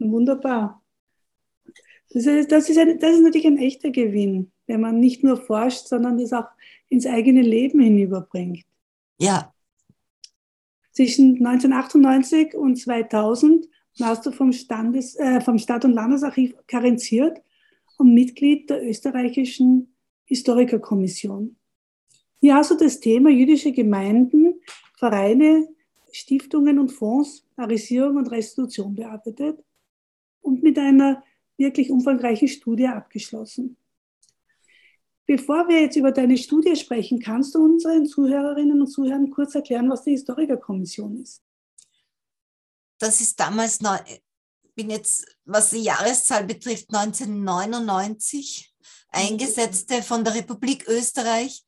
Wunderbar. 0.00 0.82
Das 2.10 2.26
ist, 2.26 2.50
das, 2.50 2.68
ist 2.68 2.78
ein, 2.78 2.98
das 2.98 3.16
ist 3.16 3.22
natürlich 3.22 3.46
ein 3.46 3.58
echter 3.58 3.90
Gewinn, 3.90 4.50
wenn 4.66 4.80
man 4.80 4.98
nicht 4.98 5.22
nur 5.22 5.36
forscht, 5.36 5.86
sondern 5.86 6.18
das 6.18 6.32
auch 6.32 6.48
ins 6.88 7.06
eigene 7.06 7.42
Leben 7.42 7.80
hinüberbringt. 7.80 8.64
Ja. 9.20 9.54
Zwischen 10.92 11.46
1998 11.46 12.54
und 12.54 12.76
2000 12.76 13.68
warst 13.98 14.26
du 14.26 14.32
vom, 14.32 14.52
Standes, 14.52 15.14
äh, 15.16 15.40
vom 15.40 15.58
Stadt- 15.58 15.84
und 15.84 15.92
Landesarchiv 15.92 16.54
karenziert 16.66 17.40
und 17.98 18.14
Mitglied 18.14 18.68
der 18.68 18.84
österreichischen 18.84 19.94
Historikerkommission. 20.24 21.57
Hier 22.40 22.54
hast 22.54 22.70
du 22.70 22.76
das 22.76 23.00
Thema 23.00 23.30
jüdische 23.30 23.72
Gemeinden, 23.72 24.60
Vereine, 24.96 25.68
Stiftungen 26.12 26.78
und 26.78 26.90
Fonds, 26.90 27.44
Arisierung 27.56 28.16
und 28.16 28.30
Restitution 28.30 28.94
bearbeitet 28.94 29.64
und 30.40 30.62
mit 30.62 30.78
einer 30.78 31.24
wirklich 31.56 31.90
umfangreichen 31.90 32.48
Studie 32.48 32.86
abgeschlossen. 32.86 33.76
Bevor 35.26 35.68
wir 35.68 35.82
jetzt 35.82 35.96
über 35.96 36.12
deine 36.12 36.38
Studie 36.38 36.74
sprechen, 36.74 37.18
kannst 37.18 37.54
du 37.54 37.62
unseren 37.62 38.06
Zuhörerinnen 38.06 38.80
und 38.80 38.86
Zuhörern 38.86 39.30
kurz 39.30 39.54
erklären, 39.54 39.90
was 39.90 40.04
die 40.04 40.12
Historikerkommission 40.12 41.20
ist? 41.20 41.42
Das 42.98 43.20
ist 43.20 43.38
damals, 43.38 43.80
bin 44.74 44.90
jetzt, 44.90 45.26
was 45.44 45.70
die 45.70 45.82
Jahreszahl 45.82 46.44
betrifft, 46.44 46.86
1999 46.94 48.74
eingesetzte 49.10 50.02
von 50.02 50.24
der 50.24 50.34
Republik 50.34 50.86
Österreich 50.88 51.64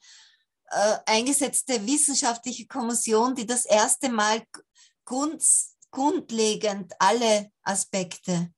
äh, 0.71 0.99
eingesetzte 1.07 1.85
wissenschaftliche 1.87 2.67
Kommission, 2.67 3.35
die 3.35 3.47
das 3.47 3.65
erste 3.65 4.09
Mal 4.09 4.43
grund, 5.05 5.43
grundlegend 5.91 6.93
alle 6.99 7.51
Aspekte 7.63 8.53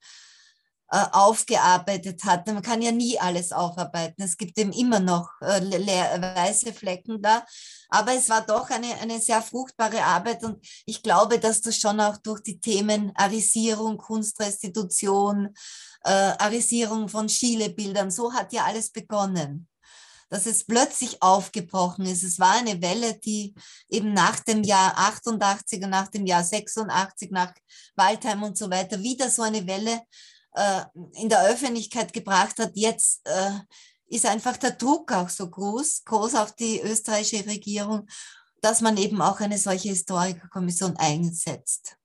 äh, 0.90 1.06
aufgearbeitet 1.12 2.22
hat. 2.24 2.46
Man 2.46 2.60
kann 2.60 2.82
ja 2.82 2.92
nie 2.92 3.18
alles 3.18 3.50
aufarbeiten. 3.52 4.22
Es 4.22 4.36
gibt 4.36 4.58
eben 4.58 4.72
immer 4.72 5.00
noch 5.00 5.30
äh, 5.40 5.62
weiße 5.62 6.74
Flecken 6.74 7.22
da. 7.22 7.46
Aber 7.88 8.12
es 8.12 8.28
war 8.28 8.42
doch 8.42 8.68
eine, 8.68 8.94
eine 9.00 9.18
sehr 9.18 9.40
fruchtbare 9.40 10.04
Arbeit 10.04 10.44
und 10.44 10.62
ich 10.84 11.02
glaube, 11.02 11.38
dass 11.38 11.62
das 11.62 11.78
schon 11.78 11.98
auch 11.98 12.18
durch 12.18 12.42
die 12.42 12.60
Themen 12.60 13.10
Arisierung, 13.14 13.96
Kunstrestitution, 13.96 15.54
äh, 16.04 16.32
Arisierung 16.38 17.08
von 17.08 17.26
Schiele-Bildern, 17.26 18.10
so 18.10 18.34
hat 18.34 18.52
ja 18.52 18.64
alles 18.64 18.90
begonnen 18.90 19.68
dass 20.32 20.46
es 20.46 20.64
plötzlich 20.64 21.22
aufgebrochen 21.22 22.06
ist. 22.06 22.22
Es 22.24 22.40
war 22.40 22.52
eine 22.52 22.80
Welle, 22.80 23.18
die 23.18 23.52
eben 23.90 24.14
nach 24.14 24.40
dem 24.40 24.62
Jahr 24.62 24.94
88 24.96 25.84
und 25.84 25.90
nach 25.90 26.08
dem 26.08 26.24
Jahr 26.24 26.42
86, 26.42 27.30
nach 27.30 27.52
Waldheim 27.96 28.42
und 28.42 28.56
so 28.56 28.70
weiter, 28.70 29.02
wieder 29.02 29.28
so 29.28 29.42
eine 29.42 29.66
Welle 29.66 30.00
äh, 30.54 30.80
in 31.20 31.28
der 31.28 31.44
Öffentlichkeit 31.50 32.14
gebracht 32.14 32.58
hat. 32.58 32.72
Jetzt 32.76 33.20
äh, 33.26 33.50
ist 34.06 34.24
einfach 34.24 34.56
der 34.56 34.70
Druck 34.70 35.12
auch 35.12 35.28
so 35.28 35.50
groß, 35.50 36.04
groß 36.06 36.34
auf 36.36 36.56
die 36.56 36.80
österreichische 36.80 37.44
Regierung, 37.46 38.06
dass 38.62 38.80
man 38.80 38.96
eben 38.96 39.20
auch 39.20 39.40
eine 39.40 39.58
solche 39.58 39.90
Historikerkommission 39.90 40.96
einsetzt. 40.96 41.98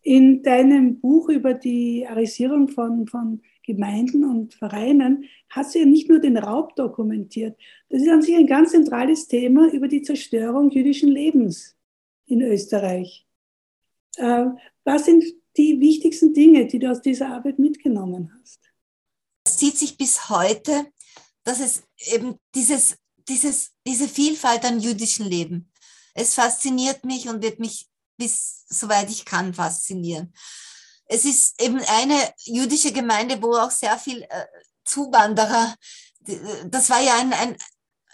In 0.00 0.42
deinem 0.42 0.98
Buch 1.02 1.28
über 1.28 1.52
die 1.52 2.06
Arisierung 2.08 2.68
von, 2.68 3.06
von 3.06 3.42
Gemeinden 3.74 4.24
und 4.24 4.54
Vereinen 4.54 5.24
hast 5.48 5.74
du 5.74 5.80
ja 5.80 5.84
nicht 5.84 6.08
nur 6.08 6.18
den 6.18 6.36
Raub 6.36 6.76
dokumentiert. 6.76 7.58
Das 7.88 8.02
ist 8.02 8.08
an 8.08 8.22
sich 8.22 8.36
ein 8.36 8.46
ganz 8.46 8.70
zentrales 8.70 9.26
Thema 9.26 9.70
über 9.72 9.88
die 9.88 10.02
Zerstörung 10.02 10.70
jüdischen 10.70 11.08
Lebens 11.08 11.76
in 12.26 12.42
Österreich. 12.42 13.26
Äh, 14.16 14.46
was 14.84 15.04
sind 15.04 15.24
die 15.56 15.80
wichtigsten 15.80 16.32
Dinge, 16.32 16.66
die 16.66 16.78
du 16.78 16.90
aus 16.90 17.02
dieser 17.02 17.28
Arbeit 17.28 17.58
mitgenommen 17.58 18.32
hast? 18.40 18.60
Es 19.46 19.56
zieht 19.56 19.76
sich 19.76 19.96
bis 19.96 20.28
heute, 20.28 20.86
dass 21.44 21.60
es 21.60 21.82
eben 22.12 22.36
dieses, 22.54 22.96
dieses, 23.28 23.72
diese 23.86 24.08
Vielfalt 24.08 24.64
an 24.64 24.80
jüdischen 24.80 25.26
Leben, 25.26 25.70
es 26.14 26.34
fasziniert 26.34 27.04
mich 27.04 27.28
und 27.28 27.42
wird 27.42 27.60
mich 27.60 27.86
bis 28.16 28.66
soweit 28.68 29.10
ich 29.10 29.24
kann 29.24 29.54
faszinieren. 29.54 30.32
Es 31.12 31.24
ist 31.24 31.60
eben 31.60 31.80
eine 31.88 32.32
jüdische 32.44 32.92
Gemeinde, 32.92 33.42
wo 33.42 33.56
auch 33.56 33.72
sehr 33.72 33.98
viel 33.98 34.22
äh, 34.22 34.46
Zuwanderer, 34.84 35.74
das 36.66 36.88
war 36.88 37.00
ja 37.00 37.18
ein, 37.18 37.32
ein, 37.32 37.56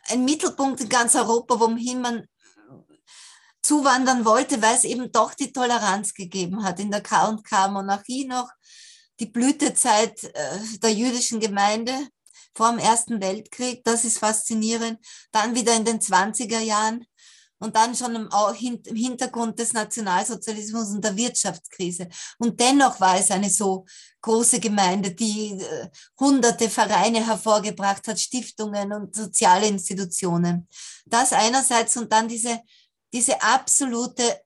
ein 0.09 0.24
Mittelpunkt 0.24 0.80
in 0.80 0.88
ganz 0.88 1.14
Europa, 1.14 1.61
wohin 1.61 2.00
man 2.00 2.26
zuwandern 3.61 4.24
wollte, 4.24 4.62
weil 4.62 4.76
es 4.76 4.85
eben 4.85 5.12
doch 5.12 5.35
die 5.35 5.52
Toleranz 5.52 6.14
gegeben 6.14 6.64
hat 6.64 6.80
in 6.80 6.90
der 6.90 7.02
K&K-Monarchie 7.02 8.26
noch, 8.26 8.48
die 9.20 9.26
Blütezeit 9.26 10.24
äh, 10.24 10.59
der 10.82 10.92
jüdischen 10.94 11.38
Gemeinde 11.38 11.92
vor 12.54 12.70
dem 12.70 12.78
Ersten 12.78 13.20
Weltkrieg, 13.20 13.85
das 13.85 14.04
ist 14.04 14.18
faszinierend. 14.18 14.98
Dann 15.32 15.54
wieder 15.54 15.76
in 15.76 15.85
den 15.85 16.00
20er 16.00 16.61
Jahren 16.61 17.04
und 17.58 17.74
dann 17.74 17.94
schon 17.94 18.14
im, 18.14 18.28
Hintergrund 18.96 19.58
des 19.58 19.72
Nationalsozialismus 19.72 20.90
und 20.90 21.04
der 21.04 21.16
Wirtschaftskrise. 21.16 22.08
Und 22.38 22.58
dennoch 22.60 23.00
war 23.00 23.18
es 23.18 23.30
eine 23.30 23.50
so 23.50 23.86
große 24.20 24.60
Gemeinde, 24.60 25.12
die 25.12 25.52
äh, 25.52 25.88
hunderte 26.18 26.68
Vereine 26.68 27.26
hervorgebracht 27.26 28.06
hat, 28.08 28.20
Stiftungen 28.20 28.92
und 28.92 29.14
soziale 29.14 29.66
Institutionen. 29.66 30.68
Das 31.06 31.32
einerseits 31.32 31.96
und 31.96 32.12
dann 32.12 32.28
diese, 32.28 32.60
diese 33.12 33.40
absolute, 33.40 34.40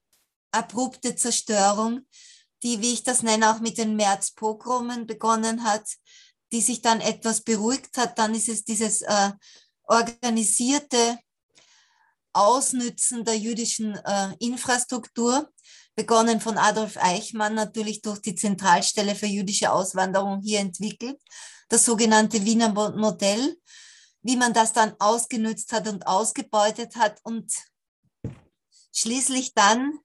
abrupte 0.52 1.14
Zerstörung, 1.16 2.00
die, 2.62 2.80
wie 2.80 2.92
ich 2.92 3.02
das 3.02 3.22
nenne, 3.22 3.50
auch 3.50 3.60
mit 3.60 3.78
den 3.78 3.96
Märzpogromen 3.96 5.06
begonnen 5.06 5.64
hat, 5.64 5.88
die 6.52 6.60
sich 6.60 6.82
dann 6.82 7.00
etwas 7.00 7.40
beruhigt 7.40 7.96
hat. 7.96 8.18
Dann 8.18 8.34
ist 8.34 8.48
es 8.48 8.64
dieses 8.64 9.02
äh, 9.02 9.30
organisierte 9.84 11.18
Ausnützen 12.32 13.24
der 13.24 13.36
jüdischen 13.36 13.96
äh, 13.96 14.34
Infrastruktur, 14.38 15.50
begonnen 15.96 16.40
von 16.40 16.56
Adolf 16.56 16.96
Eichmann 16.96 17.54
natürlich 17.54 18.00
durch 18.00 18.20
die 18.20 18.34
Zentralstelle 18.34 19.14
für 19.14 19.26
jüdische 19.26 19.72
Auswanderung 19.72 20.40
hier 20.40 20.60
entwickelt, 20.60 21.20
das 21.68 21.84
sogenannte 21.84 22.44
Wiener 22.44 22.70
Modell, 22.70 23.56
wie 24.22 24.36
man 24.36 24.52
das 24.52 24.72
dann 24.72 24.94
ausgenützt 24.98 25.72
hat 25.72 25.88
und 25.88 26.06
ausgebeutet 26.06 26.96
hat 26.96 27.18
und 27.22 27.52
schließlich 28.92 29.54
dann 29.54 29.98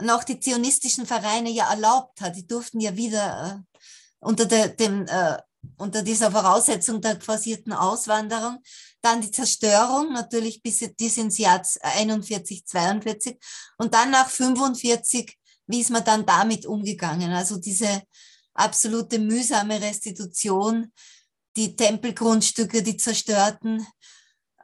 noch 0.00 0.24
die 0.24 0.40
zionistischen 0.40 1.06
Vereine 1.06 1.50
ja 1.50 1.70
erlaubt 1.70 2.20
hat. 2.20 2.36
Die 2.36 2.46
durften 2.46 2.80
ja 2.80 2.96
wieder 2.96 3.64
äh, 3.72 3.78
unter 4.20 4.46
der, 4.46 4.68
dem 4.68 5.06
äh, 5.06 5.38
unter 5.76 6.02
dieser 6.02 6.30
Voraussetzung 6.30 7.00
der 7.00 7.20
forcierten 7.20 7.72
Auswanderung. 7.72 8.62
Dann 9.00 9.20
die 9.20 9.30
Zerstörung, 9.30 10.12
natürlich 10.12 10.62
bis, 10.62 10.80
bis 10.96 11.16
ins 11.18 11.38
Jahr 11.38 11.62
41, 11.82 12.66
42. 12.66 13.38
Und 13.78 13.94
dann 13.94 14.10
nach 14.10 14.28
45, 14.28 15.36
wie 15.66 15.80
ist 15.80 15.90
man 15.90 16.04
dann 16.04 16.26
damit 16.26 16.66
umgegangen? 16.66 17.32
Also 17.32 17.58
diese 17.58 18.02
absolute 18.54 19.18
mühsame 19.18 19.80
Restitution, 19.80 20.92
die 21.56 21.76
Tempelgrundstücke, 21.76 22.82
die 22.82 22.96
zerstörten, 22.96 23.86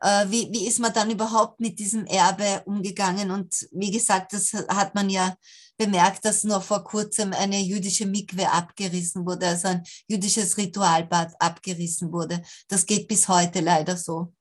äh, 0.04 0.30
wie, 0.30 0.48
wie 0.52 0.66
ist 0.66 0.80
man 0.80 0.92
dann 0.92 1.10
überhaupt 1.10 1.60
mit 1.60 1.78
diesem 1.78 2.04
Erbe 2.04 2.62
umgegangen? 2.66 3.30
Und 3.30 3.66
wie 3.72 3.90
gesagt, 3.90 4.34
das 4.34 4.52
hat 4.52 4.94
man 4.94 5.08
ja 5.08 5.34
bemerkt, 5.78 6.24
dass 6.24 6.44
nur 6.44 6.60
vor 6.60 6.84
kurzem 6.84 7.32
eine 7.32 7.58
jüdische 7.60 8.06
Mikwe 8.06 8.48
abgerissen 8.50 9.26
wurde, 9.26 9.46
also 9.46 9.68
ein 9.68 9.82
jüdisches 10.06 10.58
Ritualbad 10.58 11.32
abgerissen 11.38 12.12
wurde. 12.12 12.42
Das 12.68 12.84
geht 12.84 13.08
bis 13.08 13.26
heute 13.28 13.60
leider 13.60 13.96
so. 13.96 14.32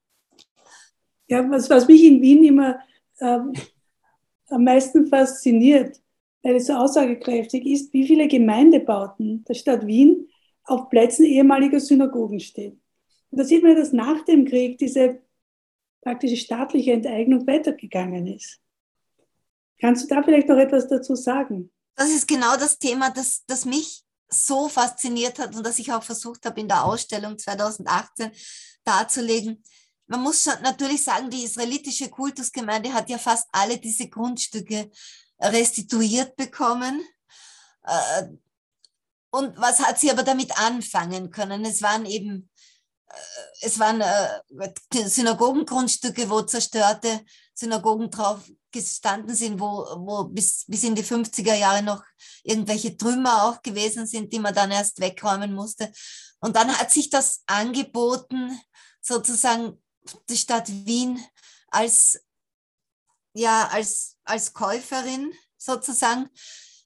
Ja, 1.27 1.49
was, 1.49 1.69
was 1.69 1.87
mich 1.87 2.03
in 2.03 2.21
Wien 2.21 2.43
immer 2.43 2.79
ähm, 3.21 3.53
am 4.49 4.65
meisten 4.65 5.07
fasziniert, 5.07 5.97
weil 6.43 6.57
es 6.57 6.67
so 6.67 6.73
aussagekräftig 6.73 7.65
ist, 7.65 7.93
wie 7.93 8.05
viele 8.05 8.27
Gemeindebauten 8.27 9.45
der 9.45 9.53
Stadt 9.53 9.87
Wien 9.87 10.27
auf 10.65 10.89
Plätzen 10.89 11.25
ehemaliger 11.25 11.79
Synagogen 11.79 12.41
stehen. 12.41 12.81
Und 13.31 13.39
da 13.39 13.45
sieht 13.45 13.63
man, 13.63 13.75
dass 13.75 13.93
nach 13.93 14.23
dem 14.25 14.45
Krieg 14.45 14.77
diese 14.77 15.22
praktische 16.03 16.37
staatliche 16.37 16.91
Enteignung 16.91 17.47
weitergegangen 17.47 18.27
ist. 18.27 18.59
Kannst 19.79 20.03
du 20.03 20.07
da 20.07 20.23
vielleicht 20.23 20.47
noch 20.47 20.57
etwas 20.57 20.87
dazu 20.87 21.15
sagen? 21.15 21.71
Das 21.95 22.09
ist 22.09 22.27
genau 22.27 22.55
das 22.57 22.77
Thema, 22.77 23.09
das, 23.09 23.43
das 23.45 23.65
mich 23.65 24.03
so 24.29 24.67
fasziniert 24.67 25.39
hat 25.39 25.55
und 25.55 25.65
das 25.65 25.79
ich 25.79 25.91
auch 25.91 26.03
versucht 26.03 26.45
habe 26.45 26.59
in 26.59 26.67
der 26.67 26.83
Ausstellung 26.83 27.37
2018 27.37 28.31
darzulegen. 28.83 29.63
Man 30.07 30.21
muss 30.21 30.43
schon 30.43 30.61
natürlich 30.63 31.03
sagen, 31.03 31.29
die 31.29 31.43
israelitische 31.43 32.09
Kultusgemeinde 32.09 32.93
hat 32.93 33.09
ja 33.09 33.17
fast 33.17 33.47
alle 33.51 33.77
diese 33.77 34.09
Grundstücke 34.09 34.89
restituiert 35.39 36.35
bekommen. 36.35 37.01
Äh, 37.83 38.23
und 39.31 39.57
was 39.57 39.79
hat 39.79 39.99
sie 39.99 40.11
aber 40.11 40.23
damit 40.23 40.57
anfangen 40.59 41.31
können? 41.31 41.65
Es 41.65 41.81
waren 41.81 42.05
eben 42.05 42.49
es 43.61 43.79
waren 43.79 44.01
äh, 44.01 45.07
Synagogengrundstücke, 45.07 46.29
wo 46.29 46.41
zerstörte 46.41 47.21
Synagogen 47.53 48.09
drauf 48.09 48.39
gestanden 48.71 49.35
sind, 49.35 49.59
wo, 49.59 49.85
wo 49.97 50.25
bis, 50.25 50.65
bis 50.67 50.83
in 50.83 50.95
die 50.95 51.03
50er 51.03 51.53
Jahre 51.53 51.83
noch 51.83 52.03
irgendwelche 52.43 52.97
Trümmer 52.97 53.43
auch 53.43 53.61
gewesen 53.61 54.07
sind, 54.07 54.33
die 54.33 54.39
man 54.39 54.53
dann 54.53 54.71
erst 54.71 54.99
wegräumen 54.99 55.53
musste. 55.53 55.91
Und 56.39 56.55
dann 56.55 56.75
hat 56.75 56.91
sich 56.91 57.09
das 57.09 57.43
angeboten, 57.45 58.59
sozusagen 59.01 59.81
die 60.29 60.37
Stadt 60.37 60.67
Wien 60.69 61.23
als, 61.67 62.19
ja, 63.33 63.67
als, 63.67 64.17
als 64.23 64.53
Käuferin 64.53 65.31
sozusagen 65.57 66.29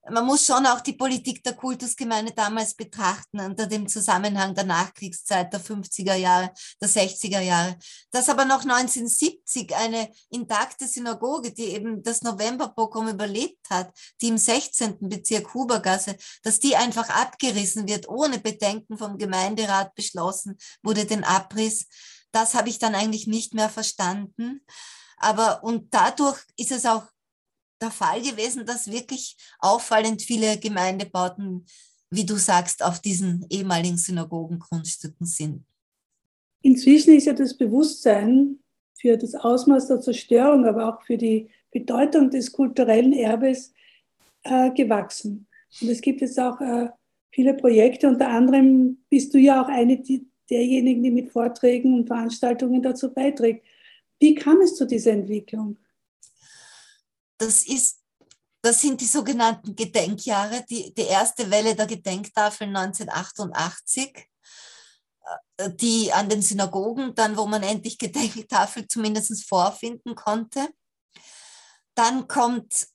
man 0.09 0.25
muss 0.25 0.45
schon 0.45 0.65
auch 0.65 0.81
die 0.81 0.93
Politik 0.93 1.43
der 1.43 1.53
Kultusgemeinde 1.53 2.31
damals 2.33 2.73
betrachten, 2.75 3.39
unter 3.39 3.67
dem 3.67 3.87
Zusammenhang 3.87 4.55
der 4.55 4.63
Nachkriegszeit 4.65 5.51
der 5.51 5.61
50er 5.61 6.15
Jahre, 6.15 6.51
der 6.81 6.89
60er 6.89 7.39
Jahre. 7.39 7.77
Dass 8.11 8.29
aber 8.29 8.45
noch 8.45 8.61
1970 8.61 9.75
eine 9.75 10.11
intakte 10.29 10.87
Synagoge, 10.87 11.51
die 11.51 11.65
eben 11.65 12.03
das 12.03 12.21
Novemberprogramm 12.21 13.09
überlebt 13.09 13.69
hat, 13.69 13.91
die 14.21 14.29
im 14.29 14.37
16. 14.37 14.97
Bezirk 15.01 15.53
Hubergasse, 15.53 16.15
dass 16.43 16.59
die 16.59 16.75
einfach 16.75 17.09
abgerissen 17.09 17.87
wird, 17.87 18.07
ohne 18.07 18.39
Bedenken 18.39 18.97
vom 18.97 19.17
Gemeinderat 19.17 19.93
beschlossen 19.95 20.57
wurde, 20.83 21.05
den 21.05 21.23
Abriss. 21.23 21.87
Das 22.31 22.53
habe 22.53 22.69
ich 22.69 22.79
dann 22.79 22.95
eigentlich 22.95 23.27
nicht 23.27 23.53
mehr 23.53 23.69
verstanden. 23.69 24.61
Aber 25.17 25.63
und 25.63 25.93
dadurch 25.93 26.39
ist 26.57 26.71
es 26.71 26.85
auch 26.85 27.03
der 27.81 27.91
Fall 27.91 28.21
gewesen, 28.21 28.65
dass 28.65 28.91
wirklich 28.91 29.35
auffallend 29.59 30.21
viele 30.21 30.57
Gemeindebauten, 30.57 31.65
wie 32.09 32.25
du 32.25 32.35
sagst, 32.35 32.83
auf 32.83 32.99
diesen 32.99 33.45
ehemaligen 33.49 33.97
Synagogengrundstücken 33.97 35.25
sind. 35.25 35.65
Inzwischen 36.61 37.15
ist 37.15 37.25
ja 37.25 37.33
das 37.33 37.55
Bewusstsein 37.55 38.59
für 38.99 39.17
das 39.17 39.35
Ausmaß 39.35 39.87
der 39.87 40.01
Zerstörung, 40.01 40.65
aber 40.65 40.89
auch 40.89 41.01
für 41.03 41.17
die 41.17 41.49
Bedeutung 41.71 42.29
des 42.29 42.51
kulturellen 42.51 43.13
Erbes 43.13 43.73
äh, 44.43 44.71
gewachsen. 44.71 45.47
Und 45.81 45.89
es 45.89 46.01
gibt 46.01 46.21
jetzt 46.21 46.39
auch 46.39 46.59
äh, 46.61 46.89
viele 47.31 47.53
Projekte, 47.53 48.07
unter 48.07 48.29
anderem 48.29 48.97
bist 49.09 49.33
du 49.33 49.37
ja 49.37 49.61
auch 49.61 49.67
eine 49.67 49.97
die, 49.97 50.27
derjenigen, 50.49 51.03
die 51.03 51.11
mit 51.11 51.29
Vorträgen 51.29 51.93
und 51.93 52.07
Veranstaltungen 52.07 52.81
dazu 52.81 53.13
beiträgt. 53.13 53.65
Wie 54.19 54.33
kam 54.33 54.61
es 54.61 54.75
zu 54.75 54.87
dieser 54.87 55.11
Entwicklung? 55.11 55.77
Das 57.37 57.63
ist, 57.63 58.01
das 58.61 58.81
sind 58.81 58.99
die 59.01 59.05
sogenannten 59.05 59.75
Gedenkjahre, 59.75 60.65
die, 60.69 60.93
die 60.93 61.03
erste 61.03 61.49
Welle 61.49 61.75
der 61.75 61.87
Gedenktafel 61.87 62.67
1988 62.67 64.27
äh, 65.57 65.69
die 65.73 66.11
an 66.11 66.29
den 66.29 66.41
Synagogen, 66.41 67.13
dann 67.15 67.37
wo 67.37 67.45
man 67.45 67.63
endlich 67.63 67.97
Gedenktafel 67.97 68.87
zumindest 68.87 69.47
vorfinden 69.47 70.15
konnte. 70.15 70.69
Dann 71.95 72.27
kommt 72.27 72.87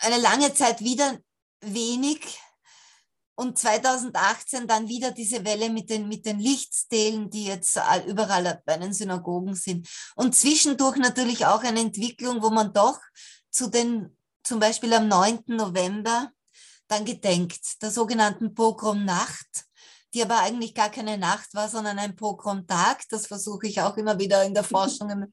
eine 0.00 0.18
lange 0.18 0.54
Zeit 0.54 0.80
wieder 0.80 1.18
wenig. 1.60 2.40
Und 3.34 3.58
2018 3.58 4.66
dann 4.66 4.88
wieder 4.88 5.10
diese 5.10 5.44
Welle 5.44 5.70
mit 5.70 5.90
den, 5.90 6.08
mit 6.08 6.26
den 6.26 6.38
Lichtstelen, 6.38 7.30
die 7.30 7.46
jetzt 7.46 7.78
überall 8.06 8.62
bei 8.64 8.76
den 8.76 8.92
Synagogen 8.92 9.54
sind. 9.54 9.88
Und 10.16 10.34
zwischendurch 10.34 10.96
natürlich 10.96 11.46
auch 11.46 11.62
eine 11.62 11.80
Entwicklung, 11.80 12.42
wo 12.42 12.50
man 12.50 12.72
doch 12.72 12.98
zu 13.50 13.68
den, 13.68 14.16
zum 14.42 14.60
Beispiel 14.60 14.92
am 14.94 15.08
9. 15.08 15.44
November, 15.46 16.30
dann 16.88 17.04
gedenkt, 17.04 17.82
der 17.82 17.90
sogenannten 17.90 18.54
Pogromnacht, 18.54 19.64
die 20.12 20.22
aber 20.22 20.40
eigentlich 20.40 20.74
gar 20.74 20.90
keine 20.90 21.16
Nacht 21.16 21.54
war, 21.54 21.68
sondern 21.68 21.98
ein 21.98 22.16
Pogromtag. 22.16 23.02
Das 23.08 23.26
versuche 23.26 23.66
ich 23.66 23.80
auch 23.80 23.96
immer 23.96 24.18
wieder 24.18 24.44
in 24.44 24.52
der 24.52 24.64
Forschung, 24.64 25.30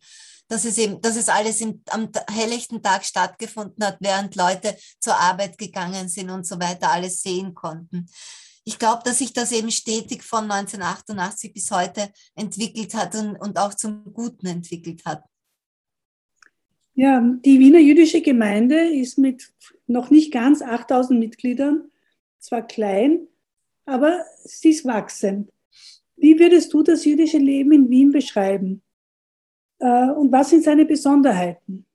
dass 0.49 0.65
es 0.65 0.77
eben, 0.77 0.99
dass 1.01 1.15
es 1.15 1.29
alles 1.29 1.61
im, 1.61 1.81
am 1.89 2.09
helllichten 2.29 2.81
Tag 2.81 3.05
stattgefunden 3.05 3.85
hat, 3.85 3.97
während 4.01 4.35
Leute 4.35 4.75
zur 4.99 5.15
Arbeit 5.15 5.57
gegangen 5.57 6.09
sind 6.09 6.29
und 6.29 6.45
so 6.45 6.59
weiter, 6.59 6.91
alles 6.91 7.21
sehen 7.21 7.53
konnten. 7.53 8.09
Ich 8.65 8.77
glaube, 8.77 9.01
dass 9.05 9.19
sich 9.19 9.31
das 9.31 9.51
eben 9.51 9.71
stetig 9.71 10.23
von 10.23 10.51
1988 10.51 11.53
bis 11.53 11.71
heute 11.71 12.11
entwickelt 12.35 12.93
hat 12.93 13.15
und, 13.15 13.37
und 13.37 13.57
auch 13.57 13.73
zum 13.73 14.11
Guten 14.11 14.47
entwickelt 14.47 15.05
hat. 15.05 15.23
Ja, 16.95 17.21
die 17.21 17.59
Wiener 17.59 17.79
jüdische 17.79 18.21
Gemeinde 18.21 18.89
ist 18.89 19.17
mit 19.17 19.53
noch 19.87 20.09
nicht 20.09 20.33
ganz 20.33 20.61
8000 20.61 21.17
Mitgliedern 21.19 21.89
zwar 22.39 22.65
klein, 22.65 23.27
aber 23.85 24.25
sie 24.43 24.71
ist 24.71 24.85
wachsend. 24.85 25.49
Wie 26.17 26.37
würdest 26.37 26.73
du 26.73 26.83
das 26.83 27.05
jüdische 27.05 27.37
Leben 27.37 27.71
in 27.71 27.89
Wien 27.89 28.11
beschreiben? 28.11 28.81
Äh, 29.79 30.11
und 30.11 30.31
was 30.31 30.49
sind 30.49 30.63
seine 30.63 30.85
Besonderheiten? 30.85 31.85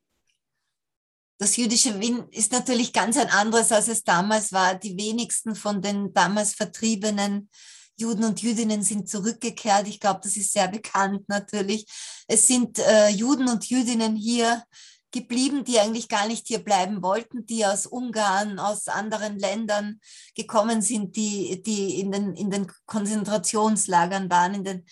Das 1.37 1.57
jüdische 1.57 1.99
Wien 1.99 2.23
ist 2.31 2.51
natürlich 2.51 2.93
ganz 2.93 3.17
ein 3.17 3.29
anderes, 3.29 3.71
als 3.71 3.87
es 3.87 4.03
damals 4.03 4.53
war. 4.53 4.75
Die 4.75 4.97
wenigsten 4.97 5.55
von 5.55 5.81
den 5.81 6.13
damals 6.13 6.53
vertriebenen 6.53 7.49
Juden 7.97 8.23
und 8.23 8.41
Jüdinnen 8.41 8.83
sind 8.83 9.09
zurückgekehrt. 9.09 9.87
Ich 9.87 9.99
glaube, 9.99 10.21
das 10.23 10.37
ist 10.37 10.53
sehr 10.53 10.67
bekannt 10.67 11.27
natürlich. 11.27 11.85
Es 12.27 12.47
sind 12.47 12.79
äh, 12.79 13.09
Juden 13.09 13.49
und 13.49 13.69
Jüdinnen 13.69 14.15
hier 14.15 14.63
geblieben, 15.11 15.63
die 15.63 15.79
eigentlich 15.79 16.09
gar 16.09 16.27
nicht 16.27 16.47
hier 16.47 16.59
bleiben 16.59 17.01
wollten, 17.01 17.45
die 17.45 17.65
aus 17.65 17.85
Ungarn, 17.85 18.59
aus 18.59 18.87
anderen 18.89 19.39
Ländern 19.39 20.01
gekommen 20.35 20.81
sind, 20.81 21.15
die, 21.15 21.61
die 21.63 22.01
in, 22.01 22.11
den, 22.11 22.33
in 22.35 22.49
den 22.49 22.67
Konzentrationslagern 22.85 24.29
waren, 24.29 24.55
in 24.55 24.63
den, 24.65 24.85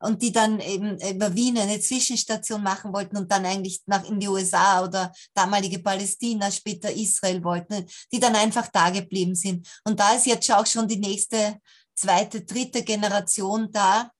und 0.00 0.22
die 0.22 0.32
dann 0.32 0.60
eben 0.60 0.98
über 1.00 1.34
Wien 1.34 1.58
eine 1.58 1.80
Zwischenstation 1.80 2.62
machen 2.62 2.92
wollten 2.92 3.16
und 3.16 3.30
dann 3.30 3.46
eigentlich 3.46 3.82
nach 3.86 4.04
in 4.04 4.20
die 4.20 4.28
USA 4.28 4.84
oder 4.84 5.12
damalige 5.34 5.78
Palästina, 5.78 6.50
später 6.50 6.92
Israel 6.92 7.42
wollten, 7.42 7.86
die 8.12 8.20
dann 8.20 8.36
einfach 8.36 8.68
da 8.68 8.90
geblieben 8.90 9.34
sind. 9.34 9.66
Und 9.84 9.98
da 9.98 10.14
ist 10.14 10.26
jetzt 10.26 10.50
auch 10.52 10.66
schon 10.66 10.88
die 10.88 10.98
nächste, 10.98 11.58
zweite, 11.94 12.42
dritte 12.42 12.82
Generation 12.82 13.70
da, 13.72 14.10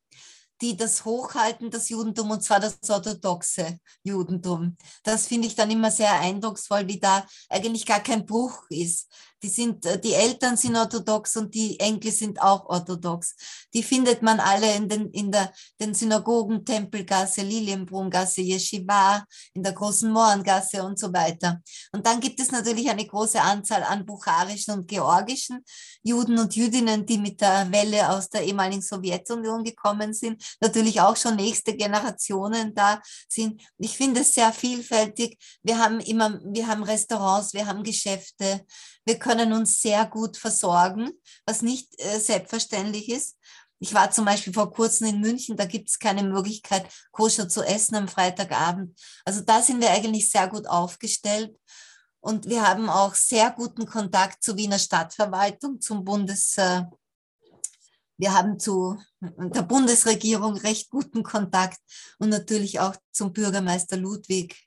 die 0.63 0.77
das 0.77 1.05
hochhalten, 1.05 1.71
das 1.71 1.89
Judentum, 1.89 2.31
und 2.31 2.43
zwar 2.43 2.61
das 2.61 2.79
orthodoxe 2.89 3.79
Judentum. 4.03 4.77
Das 5.03 5.27
finde 5.27 5.49
ich 5.49 5.55
dann 5.55 5.71
immer 5.71 5.91
sehr 5.91 6.19
eindrucksvoll, 6.19 6.89
wie 6.89 6.99
da 6.99 7.27
eigentlich 7.49 7.85
gar 7.85 8.01
kein 8.01 8.25
Bruch 8.25 8.63
ist. 8.71 9.09
Die, 9.43 9.49
sind, 9.49 9.85
äh, 9.87 10.01
die 10.01 10.15
Eltern 10.15 10.57
sind 10.57 10.77
orthodox 10.77 11.37
und 11.37 11.55
die 11.55 11.79
Enkel 11.79 12.11
sind 12.11 12.41
auch 12.41 12.67
orthodox. 12.67 13.35
Die 13.75 13.83
findet 13.83 14.23
man 14.23 14.41
alle 14.41 14.75
in 14.75 14.89
den, 14.89 15.11
in 15.11 15.31
der, 15.31 15.53
den 15.81 15.95
Synagogen, 15.95 16.65
Tempelgasse, 16.65 17.43
Lilienbrungasse, 17.43 18.41
Yeshiva, 18.41 19.25
in 19.55 19.63
der 19.63 19.73
großen 19.73 20.11
Mohrengasse 20.11 20.83
und 20.83 20.99
so 20.99 21.13
weiter. 21.13 21.61
Und 21.93 22.07
dann 22.07 22.21
gibt 22.21 22.41
es 22.41 22.51
natürlich 22.51 22.89
eine 22.89 23.07
große 23.07 23.41
Anzahl 23.41 23.83
an 23.83 24.07
bucharischen 24.07 24.75
und 24.75 24.89
georgischen 24.89 25.65
Juden 26.03 26.39
und 26.39 26.55
Jüdinnen, 26.57 27.05
die 27.05 27.19
mit 27.19 27.41
der 27.41 27.71
Welle 27.73 28.11
aus 28.11 28.31
der 28.31 28.45
ehemaligen 28.45 28.83
Sowjetunion 28.83 29.65
gekommen 29.65 30.15
sind, 30.15 30.43
natürlich 30.61 31.01
auch 31.01 31.17
schon 31.17 31.37
nächste 31.37 31.77
Generationen 31.77 32.75
da 32.75 33.03
sind. 33.29 33.61
Ich 33.79 33.97
finde 33.97 34.21
es 34.21 34.35
sehr 34.35 34.53
vielfältig. 34.53 35.39
Wir 35.63 35.79
haben 35.79 36.01
immer, 36.01 36.41
wir 36.45 36.67
haben 36.67 36.83
Restaurants, 36.83 37.55
wir 37.55 37.67
haben 37.67 37.83
Geschäfte, 37.83 38.65
wir 39.05 39.19
können 39.19 39.36
uns 39.53 39.81
sehr 39.81 40.07
gut 40.07 40.37
versorgen, 40.37 41.11
was 41.45 41.63
nicht 41.63 41.93
äh, 41.99 42.19
selbstverständlich 42.19 43.09
ist. 43.09 43.37
Ich 43.79 43.93
war 43.93 44.11
zum 44.11 44.25
Beispiel 44.25 44.53
vor 44.53 44.73
kurzem 44.73 45.09
in 45.09 45.21
München, 45.21 45.57
da 45.57 45.67
gibt 45.67 45.91
es 45.91 45.99
keine 45.99 46.23
Möglichkeit, 46.23 46.87
koscher 47.13 47.49
zu 47.49 47.63
essen 47.63 47.95
am 47.95 48.09
Freitagabend. 48.09 48.99
Also 49.25 49.43
da 49.43 49.61
sind 49.61 49.81
wir 49.81 49.91
eigentlich 49.91 50.31
sehr 50.31 50.49
gut 50.49 50.67
aufgestellt. 50.67 51.55
Und 52.21 52.49
wir 52.49 52.67
haben 52.67 52.89
auch 52.89 53.15
sehr 53.15 53.51
guten 53.51 53.87
Kontakt 53.87 54.43
zur 54.43 54.57
Wiener 54.57 54.79
Stadtverwaltung, 54.79 55.81
zum 55.81 56.05
Bundes, 56.05 56.57
äh, 56.59 56.83
wir 58.19 58.33
haben 58.33 58.59
zu 58.59 58.99
der 59.21 59.63
Bundesregierung 59.63 60.57
recht 60.57 60.89
guten 60.91 61.23
Kontakt 61.23 61.79
und 62.19 62.31
natürlich 62.31 62.81
auch 62.81 62.97
zum 63.13 63.33
Bürgermeister 63.33 63.99
Ludwig 63.99 64.66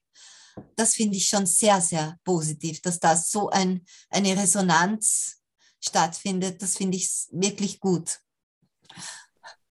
das 0.75 0.95
finde 0.95 1.17
ich 1.17 1.27
schon 1.27 1.45
sehr, 1.45 1.81
sehr 1.81 2.17
positiv, 2.23 2.81
dass 2.81 2.99
da 2.99 3.15
so 3.15 3.49
ein, 3.49 3.85
eine 4.09 4.37
Resonanz 4.37 5.41
stattfindet. 5.79 6.61
Das 6.61 6.77
finde 6.77 6.97
ich 6.97 7.09
wirklich 7.31 7.79
gut. 7.79 8.19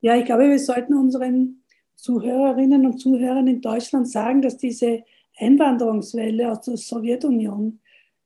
Ja, 0.02 0.16
ich 0.16 0.26
glaube, 0.26 0.50
wir 0.50 0.60
sollten 0.60 0.94
unseren 0.94 1.64
Zuhörerinnen 1.96 2.86
und 2.86 3.00
Zuhörern 3.00 3.48
in 3.48 3.62
Deutschland 3.62 4.10
sagen, 4.10 4.42
dass 4.42 4.58
diese 4.58 5.04
Einwanderungswelle 5.38 6.52
aus 6.52 6.62
der 6.62 6.78
Sowjetunion 6.78 7.80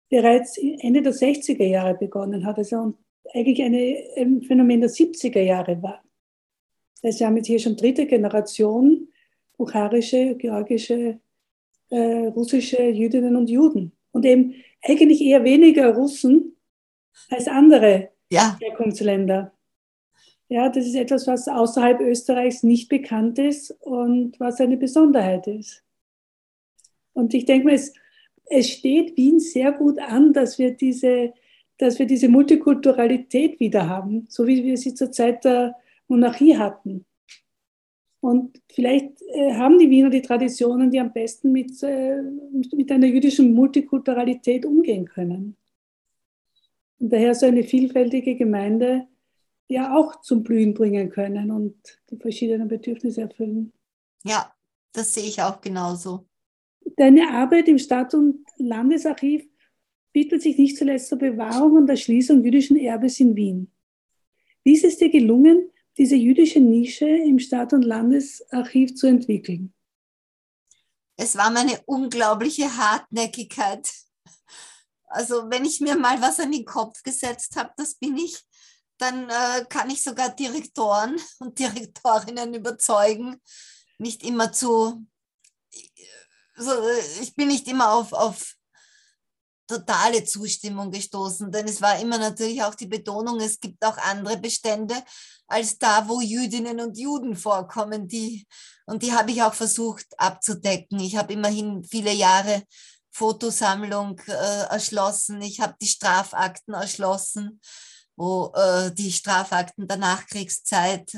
bereits 0.09 0.57
Ende 0.57 1.01
der 1.01 1.13
60er 1.13 1.63
Jahre 1.63 1.95
begonnen 1.95 2.45
hat, 2.45 2.57
also 2.57 2.93
eigentlich 3.33 3.63
eine, 3.63 4.03
ein 4.17 4.41
Phänomen 4.41 4.81
der 4.81 4.89
70er 4.89 5.41
Jahre 5.41 5.81
war. 5.81 6.03
Das 6.95 7.13
heißt, 7.13 7.19
wir 7.21 7.27
haben 7.27 7.37
jetzt 7.37 7.47
hier 7.47 7.59
schon 7.59 7.77
dritte 7.77 8.05
Generation 8.05 9.07
bukharische, 9.57 10.35
georgische 10.35 11.19
äh, 11.91 12.27
russische 12.27 12.81
Jüdinnen 12.81 13.35
und 13.35 13.49
Juden. 13.49 13.91
Und 14.11 14.25
eben 14.25 14.55
eigentlich 14.81 15.21
eher 15.21 15.43
weniger 15.43 15.93
Russen 15.93 16.57
als 17.29 17.47
andere 17.47 18.09
ja. 18.31 18.57
Herkunftsländer. 18.59 19.53
Ja, 20.49 20.67
das 20.69 20.85
ist 20.85 20.95
etwas, 20.95 21.27
was 21.27 21.47
außerhalb 21.47 22.01
Österreichs 22.01 22.63
nicht 22.63 22.89
bekannt 22.89 23.39
ist 23.39 23.71
und 23.81 24.37
was 24.39 24.59
eine 24.59 24.75
Besonderheit 24.75 25.47
ist. 25.47 25.83
Und 27.13 27.33
ich 27.33 27.45
denke 27.45 27.67
mal, 27.67 27.75
es, 27.75 27.93
es 28.45 28.69
steht 28.69 29.15
Wien 29.15 29.39
sehr 29.39 29.71
gut 29.71 29.99
an, 29.99 30.33
dass 30.33 30.59
wir 30.59 30.71
diese, 30.71 31.33
dass 31.77 31.99
wir 31.99 32.05
diese 32.05 32.27
Multikulturalität 32.27 33.59
wieder 33.59 33.87
haben, 33.87 34.25
so 34.29 34.45
wie 34.45 34.63
wir 34.63 34.77
sie 34.77 34.93
zur 34.93 35.11
Zeit 35.11 35.45
der 35.45 35.75
Monarchie 36.07 36.57
hatten. 36.57 37.05
Und 38.21 38.61
vielleicht 38.71 39.19
äh, 39.33 39.53
haben 39.55 39.79
die 39.79 39.89
Wiener 39.89 40.11
die 40.11 40.21
Traditionen, 40.21 40.91
die 40.91 40.99
am 40.99 41.11
besten 41.11 41.51
mit, 41.51 41.81
äh, 41.81 42.21
mit 42.71 42.91
einer 42.91 43.07
jüdischen 43.07 43.53
Multikulturalität 43.53 44.65
umgehen 44.65 45.05
können. 45.05 45.57
Und 46.99 47.11
daher 47.11 47.33
so 47.33 47.47
eine 47.47 47.63
vielfältige 47.63 48.35
Gemeinde 48.35 49.07
ja 49.67 49.95
auch 49.95 50.21
zum 50.21 50.43
Blühen 50.43 50.75
bringen 50.75 51.09
können 51.09 51.49
und 51.49 51.75
die 52.11 52.17
verschiedenen 52.17 52.67
Bedürfnisse 52.67 53.21
erfüllen. 53.21 53.73
Ja, 54.23 54.53
das 54.93 55.15
sehe 55.15 55.23
ich 55.23 55.41
auch 55.41 55.59
genauso. 55.59 56.25
Deine 56.97 57.31
Arbeit 57.31 57.67
im 57.69 57.79
Stadt- 57.79 58.13
und 58.13 58.45
Landesarchiv 58.57 59.47
widmet 60.13 60.43
sich 60.43 60.57
nicht 60.57 60.77
zuletzt 60.77 61.07
zur 61.07 61.17
Bewahrung 61.17 61.73
und 61.73 61.89
Erschließung 61.89 62.43
jüdischen 62.43 62.77
Erbes 62.77 63.19
in 63.19 63.35
Wien. 63.35 63.71
Wie 64.63 64.73
ist 64.73 64.83
es 64.83 64.97
dir 64.97 65.09
gelungen, 65.09 65.71
diese 65.97 66.15
jüdische 66.15 66.59
Nische 66.59 67.07
im 67.07 67.39
Stadt- 67.39 67.73
und 67.73 67.83
Landesarchiv 67.83 68.95
zu 68.95 69.07
entwickeln? 69.07 69.73
Es 71.17 71.35
war 71.35 71.51
meine 71.51 71.79
unglaubliche 71.85 72.75
Hartnäckigkeit. 72.77 73.91
Also 75.05 75.49
wenn 75.49 75.65
ich 75.65 75.81
mir 75.81 75.97
mal 75.97 76.21
was 76.21 76.39
an 76.39 76.51
den 76.51 76.65
Kopf 76.65 77.03
gesetzt 77.03 77.57
habe, 77.57 77.71
das 77.77 77.95
bin 77.95 78.17
ich, 78.17 78.39
dann 78.97 79.29
äh, 79.29 79.65
kann 79.67 79.89
ich 79.89 80.03
sogar 80.03 80.29
Direktoren 80.29 81.19
und 81.39 81.59
Direktorinnen 81.59 82.53
überzeugen, 82.53 83.41
nicht 83.97 84.23
immer 84.23 84.51
zu, 84.51 85.05
so, 86.55 86.71
ich 87.21 87.35
bin 87.35 87.49
nicht 87.49 87.67
immer 87.67 87.93
auf, 87.93 88.13
auf 88.13 88.55
totale 89.71 90.23
Zustimmung 90.23 90.91
gestoßen, 90.91 91.51
denn 91.51 91.67
es 91.67 91.81
war 91.81 91.99
immer 91.99 92.17
natürlich 92.17 92.61
auch 92.63 92.75
die 92.75 92.87
Betonung, 92.87 93.39
es 93.39 93.59
gibt 93.59 93.83
auch 93.85 93.97
andere 93.97 94.37
Bestände 94.37 94.95
als 95.47 95.77
da, 95.77 96.07
wo 96.07 96.21
Jüdinnen 96.21 96.79
und 96.79 96.97
Juden 96.97 97.35
vorkommen, 97.35 98.07
die 98.07 98.47
und 98.85 99.03
die 99.03 99.13
habe 99.13 99.31
ich 99.31 99.41
auch 99.41 99.53
versucht 99.53 100.07
abzudecken. 100.17 100.99
Ich 100.99 101.15
habe 101.15 101.33
immerhin 101.33 101.83
viele 101.83 102.11
Jahre 102.11 102.63
Fotosammlung 103.11 104.19
äh, 104.27 104.65
erschlossen, 104.69 105.41
ich 105.41 105.59
habe 105.59 105.75
die 105.81 105.87
Strafakten 105.87 106.73
erschlossen, 106.73 107.61
wo 108.15 108.51
äh, 108.55 108.91
die 108.93 109.11
Strafakten 109.11 109.87
der 109.87 109.97
Nachkriegszeit 109.97 111.11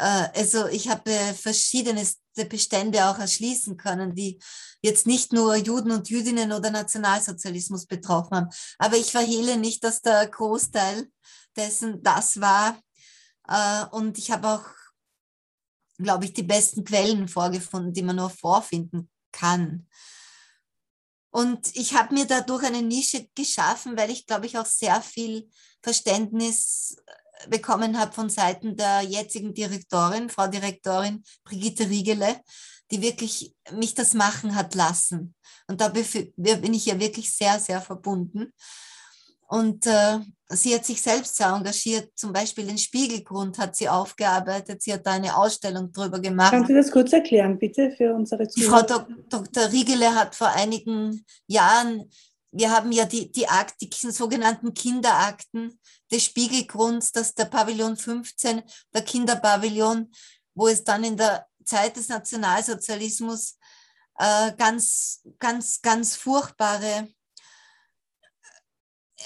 also 0.00 0.66
ich 0.68 0.88
habe 0.88 1.10
verschiedene 1.34 2.06
Bestände 2.48 3.06
auch 3.06 3.18
erschließen 3.18 3.76
können, 3.76 4.14
die 4.14 4.40
jetzt 4.82 5.06
nicht 5.06 5.32
nur 5.32 5.56
Juden 5.56 5.90
und 5.90 6.08
Jüdinnen 6.08 6.52
oder 6.52 6.70
Nationalsozialismus 6.70 7.86
betroffen 7.86 8.36
haben. 8.36 8.48
Aber 8.78 8.96
ich 8.96 9.10
verhehle 9.10 9.56
nicht, 9.56 9.84
dass 9.84 10.00
der 10.00 10.26
Großteil 10.26 11.08
dessen 11.56 12.02
das 12.02 12.40
war. 12.40 12.80
Äh, 13.46 13.84
und 13.90 14.18
ich 14.18 14.30
habe 14.30 14.48
auch, 14.48 14.64
glaube 15.98 16.24
ich, 16.24 16.32
die 16.32 16.42
besten 16.42 16.84
Quellen 16.84 17.28
vorgefunden, 17.28 17.92
die 17.92 18.02
man 18.02 18.16
nur 18.16 18.30
vorfinden 18.30 19.10
kann. 19.32 19.86
Und 21.30 21.76
ich 21.76 21.94
habe 21.94 22.14
mir 22.14 22.26
dadurch 22.26 22.64
eine 22.64 22.82
Nische 22.82 23.28
geschaffen, 23.34 23.96
weil 23.96 24.10
ich, 24.10 24.26
glaube 24.26 24.46
ich, 24.46 24.58
auch 24.58 24.66
sehr 24.66 25.00
viel 25.00 25.48
Verständnis 25.82 26.96
äh, 27.06 27.12
bekommen 27.48 27.98
habe 27.98 28.12
von 28.12 28.28
Seiten 28.28 28.76
der 28.76 29.02
jetzigen 29.02 29.54
Direktorin, 29.54 30.28
Frau 30.28 30.46
Direktorin 30.46 31.22
Brigitte 31.44 31.88
Riegele, 31.88 32.40
die 32.90 33.02
wirklich 33.02 33.54
mich 33.72 33.94
das 33.94 34.14
machen 34.14 34.54
hat 34.54 34.74
lassen. 34.74 35.34
Und 35.68 35.80
da 35.80 35.88
bin 35.88 36.74
ich 36.74 36.86
ja 36.86 36.98
wirklich 36.98 37.34
sehr, 37.34 37.58
sehr 37.60 37.80
verbunden. 37.80 38.52
Und 39.50 39.84
äh, 39.86 40.18
sie 40.48 40.72
hat 40.74 40.84
sich 40.84 41.02
selbst 41.02 41.34
sehr 41.34 41.48
engagiert, 41.48 42.10
zum 42.14 42.32
Beispiel 42.32 42.66
den 42.66 42.78
Spiegelgrund 42.78 43.58
hat 43.58 43.74
sie 43.74 43.88
aufgearbeitet, 43.88 44.80
sie 44.80 44.92
hat 44.92 45.04
da 45.04 45.10
eine 45.10 45.36
Ausstellung 45.36 45.90
drüber 45.90 46.20
gemacht. 46.20 46.52
Kannst 46.52 46.70
du 46.70 46.74
das 46.74 46.92
kurz 46.92 47.12
erklären, 47.12 47.58
bitte, 47.58 47.90
für 47.90 48.14
unsere 48.14 48.46
Zuhörer? 48.46 48.86
Frau 48.86 49.04
Dr. 49.28 49.72
Riegele 49.72 50.14
hat 50.14 50.36
vor 50.36 50.50
einigen 50.50 51.24
Jahren, 51.48 52.08
wir 52.52 52.70
haben 52.70 52.92
ja 52.92 53.04
die, 53.04 53.30
die, 53.30 53.48
Akt, 53.48 53.80
die 53.80 53.90
sogenannten 54.10 54.74
Kinderakten 54.74 55.78
des 56.10 56.24
Spiegelgrunds, 56.24 57.12
das 57.12 57.34
der 57.34 57.44
Pavillon 57.44 57.96
15, 57.96 58.62
der 58.92 59.02
Kinderpavillon, 59.02 60.10
wo 60.54 60.68
es 60.68 60.82
dann 60.82 61.04
in 61.04 61.16
der 61.16 61.46
Zeit 61.64 61.96
des 61.96 62.08
Nationalsozialismus 62.08 63.56
äh, 64.18 64.52
ganz, 64.56 65.22
ganz, 65.38 65.80
ganz 65.80 66.16
furchtbare 66.16 67.08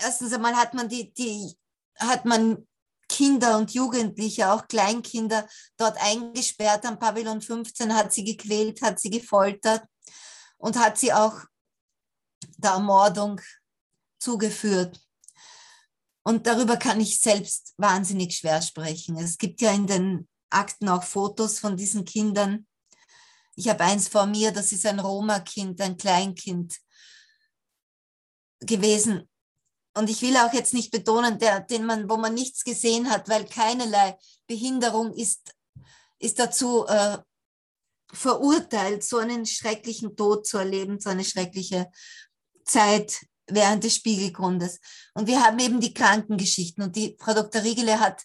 erstens 0.01 0.33
einmal 0.33 0.57
hat 0.57 0.75
man 0.75 0.89
die, 0.89 1.13
die, 1.13 1.57
hat 1.99 2.25
man 2.25 2.67
Kinder 3.09 3.59
und 3.59 3.73
Jugendliche, 3.73 4.51
auch 4.51 4.67
Kleinkinder, 4.67 5.47
dort 5.77 5.97
eingesperrt. 6.01 6.87
Am 6.87 6.99
Pavillon 6.99 7.41
15, 7.41 7.95
hat 7.95 8.13
sie 8.13 8.25
gequält, 8.25 8.83
hat 8.83 8.99
sie 8.99 9.11
gefoltert 9.11 9.85
und 10.57 10.79
hat 10.79 10.99
sie 10.99 11.13
auch 11.13 11.43
der 12.57 12.73
Ermordung 12.73 13.41
zugeführt. 14.19 15.01
Und 16.23 16.47
darüber 16.47 16.77
kann 16.77 17.01
ich 17.01 17.21
selbst 17.21 17.75
wahnsinnig 17.77 18.37
schwer 18.37 18.63
sprechen. 18.63 19.17
Es 19.19 19.37
gibt 19.37 19.61
ja 19.61 19.73
in 19.73 19.87
den 19.87 20.29
Akten 20.51 20.89
auch 20.89 21.03
Fotos 21.03 21.59
von 21.59 21.77
diesen 21.77 22.05
Kindern. 22.05 22.67
Ich 23.57 23.69
habe 23.69 23.85
eins 23.85 24.09
vor 24.09 24.27
mir, 24.27 24.51
das 24.53 24.73
ist 24.73 24.87
ein 24.87 25.01
Roma-Kind, 25.01 25.81
ein 25.81 25.97
Kleinkind 25.97 26.77
gewesen 28.61 29.29
und 29.97 30.11
ich 30.11 30.23
will 30.23 30.37
auch 30.37 30.53
jetzt 30.53 30.75
nicht 30.75 30.91
betonen, 30.91 31.39
der, 31.39 31.61
den 31.61 31.87
man, 31.87 32.11
wo 32.11 32.17
man 32.17 32.35
nichts 32.35 32.65
gesehen 32.65 33.11
hat, 33.11 33.29
weil 33.29 33.47
keinerlei 33.47 34.19
Behinderung 34.47 35.13
ist, 35.13 35.55
ist 36.19 36.39
dazu 36.41 36.85
äh, 36.87 37.19
verurteilt, 38.13 39.05
so 39.05 39.19
einen 39.19 39.47
schrecklichen 39.47 40.17
Tod 40.17 40.47
zu 40.47 40.59
erleben, 40.59 40.99
so 40.99 41.11
eine 41.11 41.25
schreckliche 41.25 41.91
Zeit 42.65 43.27
während 43.47 43.85
des 43.85 43.95
Spiegelgrundes. 43.97 44.81
Und 45.15 45.27
wir 45.27 45.43
haben 45.43 45.59
eben 45.59 45.81
die 45.81 45.95
Krankengeschichten. 45.95 46.83
Und 46.83 46.97
die 46.97 47.17
Frau 47.21 47.35
Dr. 47.35 47.63
Riegele 47.63 48.01
hat, 48.01 48.23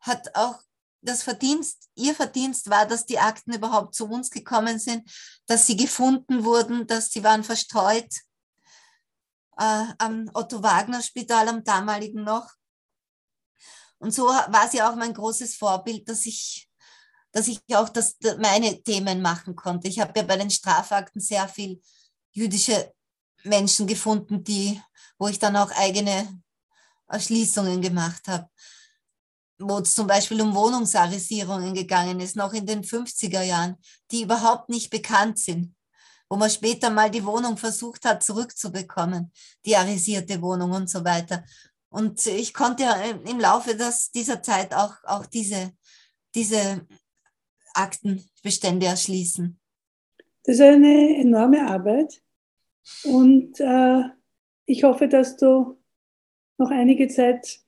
hat 0.00 0.34
auch 0.34 0.60
das 1.02 1.22
Verdienst, 1.22 1.88
ihr 1.94 2.14
Verdienst 2.14 2.68
war, 2.70 2.86
dass 2.86 3.06
die 3.06 3.18
Akten 3.18 3.52
überhaupt 3.54 3.94
zu 3.94 4.06
uns 4.06 4.30
gekommen 4.30 4.78
sind, 4.78 5.08
dass 5.46 5.66
sie 5.66 5.76
gefunden 5.76 6.44
wurden, 6.44 6.86
dass 6.86 7.10
sie 7.10 7.22
waren 7.22 7.44
verstreut 7.44 8.12
äh, 9.58 9.84
am 9.98 10.30
Otto-Wagner-Spital, 10.34 11.48
am 11.48 11.64
damaligen 11.64 12.24
noch. 12.24 12.50
Und 13.98 14.12
so 14.12 14.24
war 14.26 14.68
sie 14.68 14.82
auch 14.82 14.96
mein 14.96 15.14
großes 15.14 15.56
Vorbild, 15.56 16.08
dass 16.08 16.26
ich, 16.26 16.68
dass 17.32 17.48
ich 17.48 17.60
auch 17.74 17.88
das, 17.88 18.16
meine 18.38 18.82
Themen 18.82 19.22
machen 19.22 19.56
konnte. 19.56 19.88
Ich 19.88 20.00
habe 20.00 20.12
ja 20.18 20.24
bei 20.24 20.36
den 20.36 20.50
Strafakten 20.50 21.20
sehr 21.20 21.48
viel 21.48 21.80
jüdische 22.32 22.92
Menschen 23.46 23.86
gefunden, 23.86 24.44
die, 24.44 24.80
wo 25.18 25.28
ich 25.28 25.38
dann 25.38 25.56
auch 25.56 25.70
eigene 25.72 26.28
Erschließungen 27.08 27.80
gemacht 27.80 28.28
habe. 28.28 28.48
Wo 29.58 29.78
es 29.78 29.94
zum 29.94 30.06
Beispiel 30.06 30.40
um 30.42 30.54
Wohnungsarisierungen 30.54 31.72
gegangen 31.72 32.20
ist, 32.20 32.36
noch 32.36 32.52
in 32.52 32.66
den 32.66 32.82
50er 32.82 33.42
Jahren, 33.42 33.76
die 34.10 34.22
überhaupt 34.22 34.68
nicht 34.68 34.90
bekannt 34.90 35.38
sind 35.38 35.76
wo 36.28 36.36
man 36.36 36.50
später 36.50 36.90
mal 36.90 37.10
die 37.10 37.24
Wohnung 37.24 37.56
versucht 37.56 38.04
hat 38.04 38.22
zurückzubekommen, 38.22 39.32
die 39.64 39.76
arisierte 39.76 40.40
Wohnung 40.42 40.72
und 40.72 40.90
so 40.90 41.04
weiter. 41.04 41.44
Und 41.88 42.26
ich 42.26 42.52
konnte 42.52 42.84
im 43.24 43.40
Laufe 43.40 43.76
des, 43.76 44.10
dieser 44.10 44.42
Zeit 44.42 44.74
auch, 44.74 44.94
auch 45.04 45.26
diese, 45.26 45.72
diese 46.34 46.86
Aktenbestände 47.74 48.86
erschließen. 48.86 49.58
Das 50.44 50.56
ist 50.56 50.60
eine 50.60 51.16
enorme 51.16 51.66
Arbeit 51.68 52.22
und 53.04 53.60
äh, 53.60 54.02
ich 54.66 54.84
hoffe, 54.84 55.08
dass 55.08 55.36
du 55.36 55.76
noch 56.58 56.70
einige 56.70 57.08
Zeit 57.08 57.60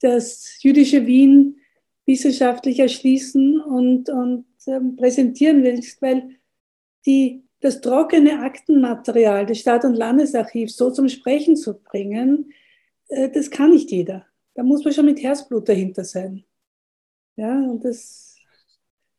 das 0.00 0.62
jüdische 0.62 1.06
Wien 1.06 1.60
wissenschaftlich 2.06 2.78
erschließen 2.78 3.60
und, 3.60 4.10
und 4.10 4.46
äh, 4.66 4.80
präsentieren 4.96 5.62
willst, 5.62 6.02
weil 6.02 6.36
die 7.06 7.44
das 7.60 7.80
trockene 7.80 8.40
Aktenmaterial 8.40 9.46
des 9.46 9.60
Stadt- 9.60 9.84
und 9.84 9.94
Landesarchivs 9.94 10.76
so 10.76 10.90
zum 10.90 11.08
Sprechen 11.08 11.56
zu 11.56 11.80
bringen, 11.82 12.52
äh, 13.08 13.30
das 13.30 13.50
kann 13.50 13.70
nicht 13.70 13.90
jeder. 13.90 14.26
Da 14.54 14.62
muss 14.62 14.84
man 14.84 14.92
schon 14.92 15.06
mit 15.06 15.22
Herzblut 15.22 15.68
dahinter 15.68 16.04
sein. 16.04 16.44
Ja, 17.36 17.58
und 17.58 17.84
das, 17.84 18.36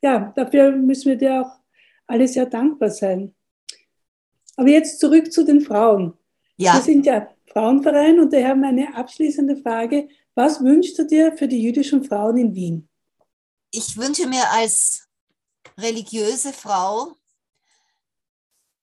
ja, 0.01 0.31
dafür 0.35 0.71
müssen 0.71 1.09
wir 1.09 1.17
dir 1.17 1.41
auch 1.41 1.59
alle 2.07 2.27
sehr 2.27 2.45
dankbar 2.45 2.91
sein. 2.91 3.33
Aber 4.55 4.69
jetzt 4.69 4.99
zurück 4.99 5.31
zu 5.31 5.43
den 5.43 5.61
Frauen. 5.61 6.13
Ja. 6.57 6.75
Wir 6.75 6.81
sind 6.81 7.05
ja 7.05 7.27
Frauenverein 7.51 8.19
und 8.19 8.31
daher 8.31 8.55
meine 8.55 8.95
abschließende 8.95 9.57
Frage. 9.57 10.07
Was 10.33 10.61
wünschst 10.61 10.97
du 10.99 11.05
dir 11.05 11.35
für 11.37 11.47
die 11.47 11.61
jüdischen 11.61 12.03
Frauen 12.03 12.37
in 12.37 12.53
Wien? 12.53 12.89
Ich 13.71 13.97
wünsche 13.97 14.27
mir 14.27 14.49
als 14.51 15.07
religiöse 15.77 16.53
Frau 16.53 17.15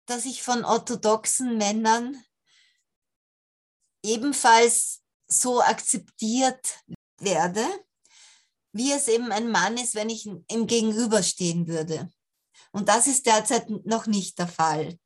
dass 0.06 0.24
ich 0.24 0.42
von 0.42 0.64
orthodoxen 0.64 1.56
Männern 1.56 2.22
ebenfalls 4.02 5.00
so 5.26 5.62
akzeptiert 5.62 6.84
werde, 7.18 7.64
wie 8.72 8.92
es 8.92 9.08
eben 9.08 9.32
ein 9.32 9.50
Mann 9.50 9.76
ist, 9.76 9.94
wenn 9.94 10.10
ich 10.10 10.26
ihm 10.26 10.66
gegenüberstehen 10.66 11.66
würde. 11.66 12.12
Und 12.72 12.88
das 12.88 13.06
ist 13.06 13.26
derzeit 13.26 13.70
noch 13.86 14.06
nicht 14.06 14.38
der 14.38 14.48
Fall. 14.48 14.98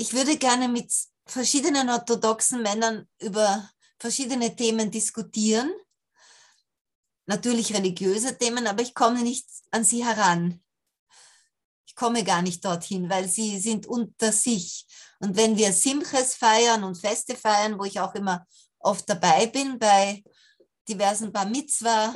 Ich 0.00 0.14
würde 0.14 0.38
gerne 0.38 0.66
mit 0.66 0.90
verschiedenen 1.26 1.90
orthodoxen 1.90 2.62
Männern 2.62 3.06
über 3.20 3.70
verschiedene 3.98 4.56
Themen 4.56 4.90
diskutieren. 4.90 5.70
Natürlich 7.26 7.74
religiöse 7.74 8.36
Themen, 8.38 8.66
aber 8.66 8.82
ich 8.82 8.94
komme 8.94 9.22
nicht 9.22 9.46
an 9.70 9.84
sie 9.84 10.04
heran 10.04 10.60
ich 11.90 11.96
komme 11.96 12.22
gar 12.22 12.40
nicht 12.40 12.64
dorthin, 12.64 13.10
weil 13.10 13.28
sie 13.28 13.58
sind 13.58 13.84
unter 13.84 14.30
sich. 14.30 14.86
Und 15.18 15.36
wenn 15.36 15.56
wir 15.56 15.72
Simches 15.72 16.36
feiern 16.36 16.84
und 16.84 16.94
Feste 16.94 17.34
feiern, 17.34 17.80
wo 17.80 17.84
ich 17.84 17.98
auch 17.98 18.14
immer 18.14 18.46
oft 18.78 19.10
dabei 19.10 19.48
bin, 19.48 19.76
bei 19.76 20.22
diversen 20.88 21.32
Bar 21.32 21.46
Mitzvah, 21.46 22.14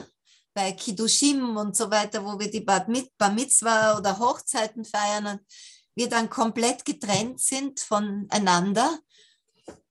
bei 0.55 0.71
Kiddushim 0.73 1.57
und 1.57 1.77
so 1.77 1.91
weiter, 1.91 2.25
wo 2.25 2.39
wir 2.39 2.49
die 2.49 2.61
Bar 2.61 2.87
Mitzvah 2.89 3.99
oder 3.99 4.17
Hochzeiten 4.17 4.85
feiern 4.85 5.41
wir 5.95 6.09
dann 6.09 6.31
komplett 6.31 6.85
getrennt 6.85 7.41
sind 7.41 7.81
voneinander, 7.81 8.99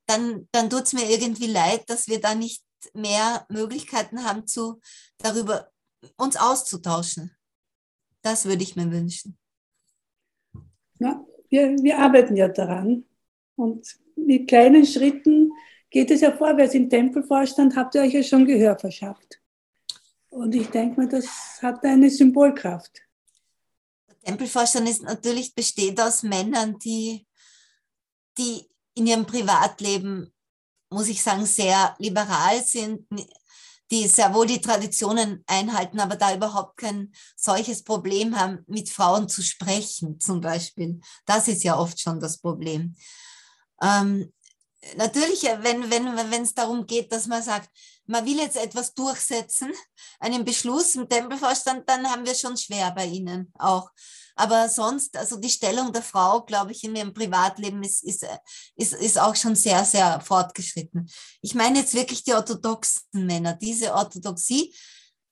dann, 0.06 0.48
dann 0.52 0.70
tut 0.70 0.84
es 0.84 0.94
mir 0.94 1.10
irgendwie 1.10 1.48
leid, 1.48 1.90
dass 1.90 2.08
wir 2.08 2.20
da 2.20 2.36
nicht 2.36 2.64
mehr 2.94 3.46
Möglichkeiten 3.50 4.24
haben, 4.26 4.46
zu, 4.48 4.82
darüber 5.18 5.70
uns 6.18 6.36
auszutauschen. 6.36 7.32
Das 8.22 8.46
würde 8.46 8.64
ich 8.64 8.76
mir 8.76 8.92
wünschen. 8.92 9.38
Ja, 11.00 11.26
wir, 11.50 11.76
wir 11.82 12.00
arbeiten 12.00 12.36
ja 12.36 12.48
daran. 12.48 13.06
Und 13.56 13.88
mit 14.16 14.48
kleinen 14.48 14.86
Schritten 14.86 15.52
geht 15.90 16.12
es 16.12 16.22
ja 16.22 16.32
vorwärts. 16.32 16.74
Im 16.74 16.90
Tempelvorstand 16.90 17.76
habt 17.76 17.96
ihr 17.96 18.02
euch 18.02 18.14
ja 18.14 18.24
schon 18.24 18.46
Gehör 18.46 18.78
verschafft. 18.78 19.40
Und 20.30 20.56
ich 20.56 20.68
denke 20.70 21.02
mal, 21.02 21.08
das 21.08 21.60
hat 21.62 21.84
eine 21.84 22.10
Symbolkraft. 22.10 23.02
Der 24.24 24.32
Tempelvorstand 24.32 24.88
ist 24.88 25.04
natürlich 25.04 25.54
besteht 25.54 26.00
aus 26.00 26.24
Männern, 26.24 26.80
die, 26.80 27.28
die 28.38 28.70
in 28.96 29.08
ihrem 29.08 29.26
Privatleben, 29.26 30.34
muss 30.90 31.10
ich 31.10 31.22
sagen, 31.22 31.46
sehr 31.46 31.96
liberal 32.00 32.64
sind, 32.64 33.06
die 33.92 34.08
sehr 34.08 34.34
wohl 34.34 34.48
die 34.48 34.62
Traditionen 34.62 35.44
einhalten, 35.46 36.00
aber 36.00 36.16
da 36.16 36.34
überhaupt 36.34 36.78
kein 36.78 37.14
solches 37.36 37.84
Problem 37.84 38.36
haben, 38.36 38.64
mit 38.68 38.90
Frauen 38.90 39.28
zu 39.28 39.44
sprechen, 39.44 40.20
zum 40.20 40.42
Beispiel. 40.42 41.02
Das 41.26 41.48
ist 41.48 41.64
ja 41.64 41.78
oft 41.78 42.00
schon 42.00 42.20
das 42.20 42.40
Problem. 42.40 42.96
Ähm, 43.82 44.32
natürlich, 44.96 45.44
äh, 45.48 45.62
wenn 45.62 45.90
wenn 45.90 46.16
wenn 46.32 46.44
es 46.44 46.54
darum 46.54 46.86
geht, 46.86 47.12
dass 47.12 47.28
man 47.28 47.42
sagt, 47.44 47.70
man 48.06 48.26
will 48.26 48.38
jetzt 48.38 48.58
etwas 48.58 48.94
durchsetzen, 48.94 49.72
einen 50.20 50.44
Beschluss 50.44 50.96
im 50.96 51.08
Tempelvorstand, 51.08 51.88
dann 51.90 52.10
haben 52.10 52.26
wir 52.26 52.36
schon 52.36 52.58
schwer 52.58 52.92
bei 52.92 53.06
Ihnen 53.06 53.52
auch. 53.58 53.90
Aber 54.36 54.68
sonst, 54.68 55.16
also 55.16 55.38
die 55.38 55.50
Stellung 55.50 55.94
der 55.94 56.02
Frau, 56.02 56.42
glaube 56.42 56.72
ich, 56.72 56.84
in 56.84 56.96
ihrem 56.96 57.14
Privatleben 57.14 57.84
ist, 57.84 58.04
ist, 58.04 58.26
ist, 58.76 58.94
ist 58.94 59.20
auch 59.20 59.36
schon 59.36 59.56
sehr, 59.56 59.86
sehr 59.86 60.20
fortgeschritten. 60.22 61.10
Ich 61.42 61.54
meine 61.54 61.80
jetzt 61.80 61.94
wirklich 61.94 62.24
die 62.24 62.34
orthodoxen 62.34 63.04
Männer, 63.12 63.54
diese 63.54 63.94
Orthodoxie. 63.94 64.74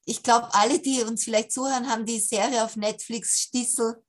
Ich 0.06 0.22
glaube, 0.22 0.54
alle, 0.54 0.80
die 0.80 1.02
uns 1.02 1.24
vielleicht 1.24 1.52
zuhören, 1.52 1.89
haben 1.89 2.06
die 2.06 2.20
Serie 2.20 2.64
auf 2.64 2.76
Netflix 2.76 3.39
Stissel 3.41 4.04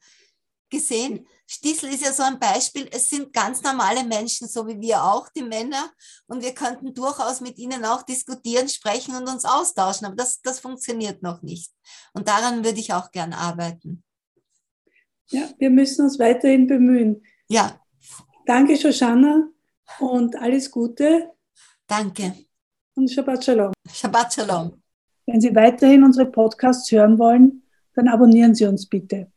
gesehen. 0.69 1.27
Stissel 1.53 1.91
ist 1.91 2.03
ja 2.03 2.13
so 2.13 2.23
ein 2.23 2.39
Beispiel. 2.39 2.89
Es 2.91 3.11
sind 3.11 3.31
ganz 3.31 3.63
normale 3.63 4.05
Menschen, 4.05 4.49
so 4.49 4.67
wie 4.67 4.81
wir 4.81 5.05
auch, 5.05 5.29
die 5.37 5.43
Männer. 5.43 5.93
Und 6.27 6.43
wir 6.43 6.55
könnten 6.55 6.95
durchaus 6.95 7.43
mit 7.43 7.59
ihnen 7.59 7.85
auch 7.85 8.05
diskutieren, 8.05 8.71
sprechen 8.71 9.15
und 9.15 9.29
uns 9.29 9.45
austauschen. 9.45 10.07
Aber 10.07 10.17
das, 10.17 10.41
das 10.41 10.61
funktioniert 10.61 11.23
noch 11.23 11.43
nicht. 11.43 11.71
Und 12.15 12.27
daran 12.27 12.65
würde 12.65 12.81
ich 12.81 12.95
auch 12.95 13.11
gern 13.11 13.35
arbeiten. 13.35 14.03
Ja, 15.29 15.51
wir 15.59 15.69
müssen 15.69 16.07
uns 16.07 16.19
weiterhin 16.19 16.67
bemühen. 16.67 17.23
Ja. 17.49 17.79
Danke, 18.47 18.79
Shoshana, 18.79 19.49
und 20.01 20.35
alles 20.37 20.71
Gute. 20.71 21.33
Danke. 21.87 22.35
Und 22.95 23.11
Shabbat 23.11 23.45
Shalom. 23.45 23.73
Shabbat 23.93 24.33
Shalom. 24.33 24.83
Wenn 25.27 25.41
Sie 25.43 25.55
weiterhin 25.55 26.03
unsere 26.03 26.31
Podcasts 26.31 26.91
hören 26.91 27.19
wollen, 27.19 27.63
dann 27.95 28.09
abonnieren 28.09 28.55
Sie 28.55 28.65
uns 28.65 28.89
bitte. 28.89 29.32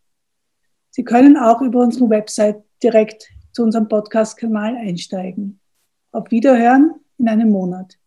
Sie 0.95 1.03
können 1.03 1.35
auch 1.35 1.61
über 1.61 1.81
unsere 1.81 2.09
Website 2.09 2.63
direkt 2.81 3.29
zu 3.51 3.63
unserem 3.63 3.89
Podcast-Kanal 3.89 4.77
einsteigen. 4.77 5.59
Auf 6.13 6.31
Wiederhören 6.31 6.95
in 7.17 7.27
einem 7.27 7.49
Monat. 7.49 7.97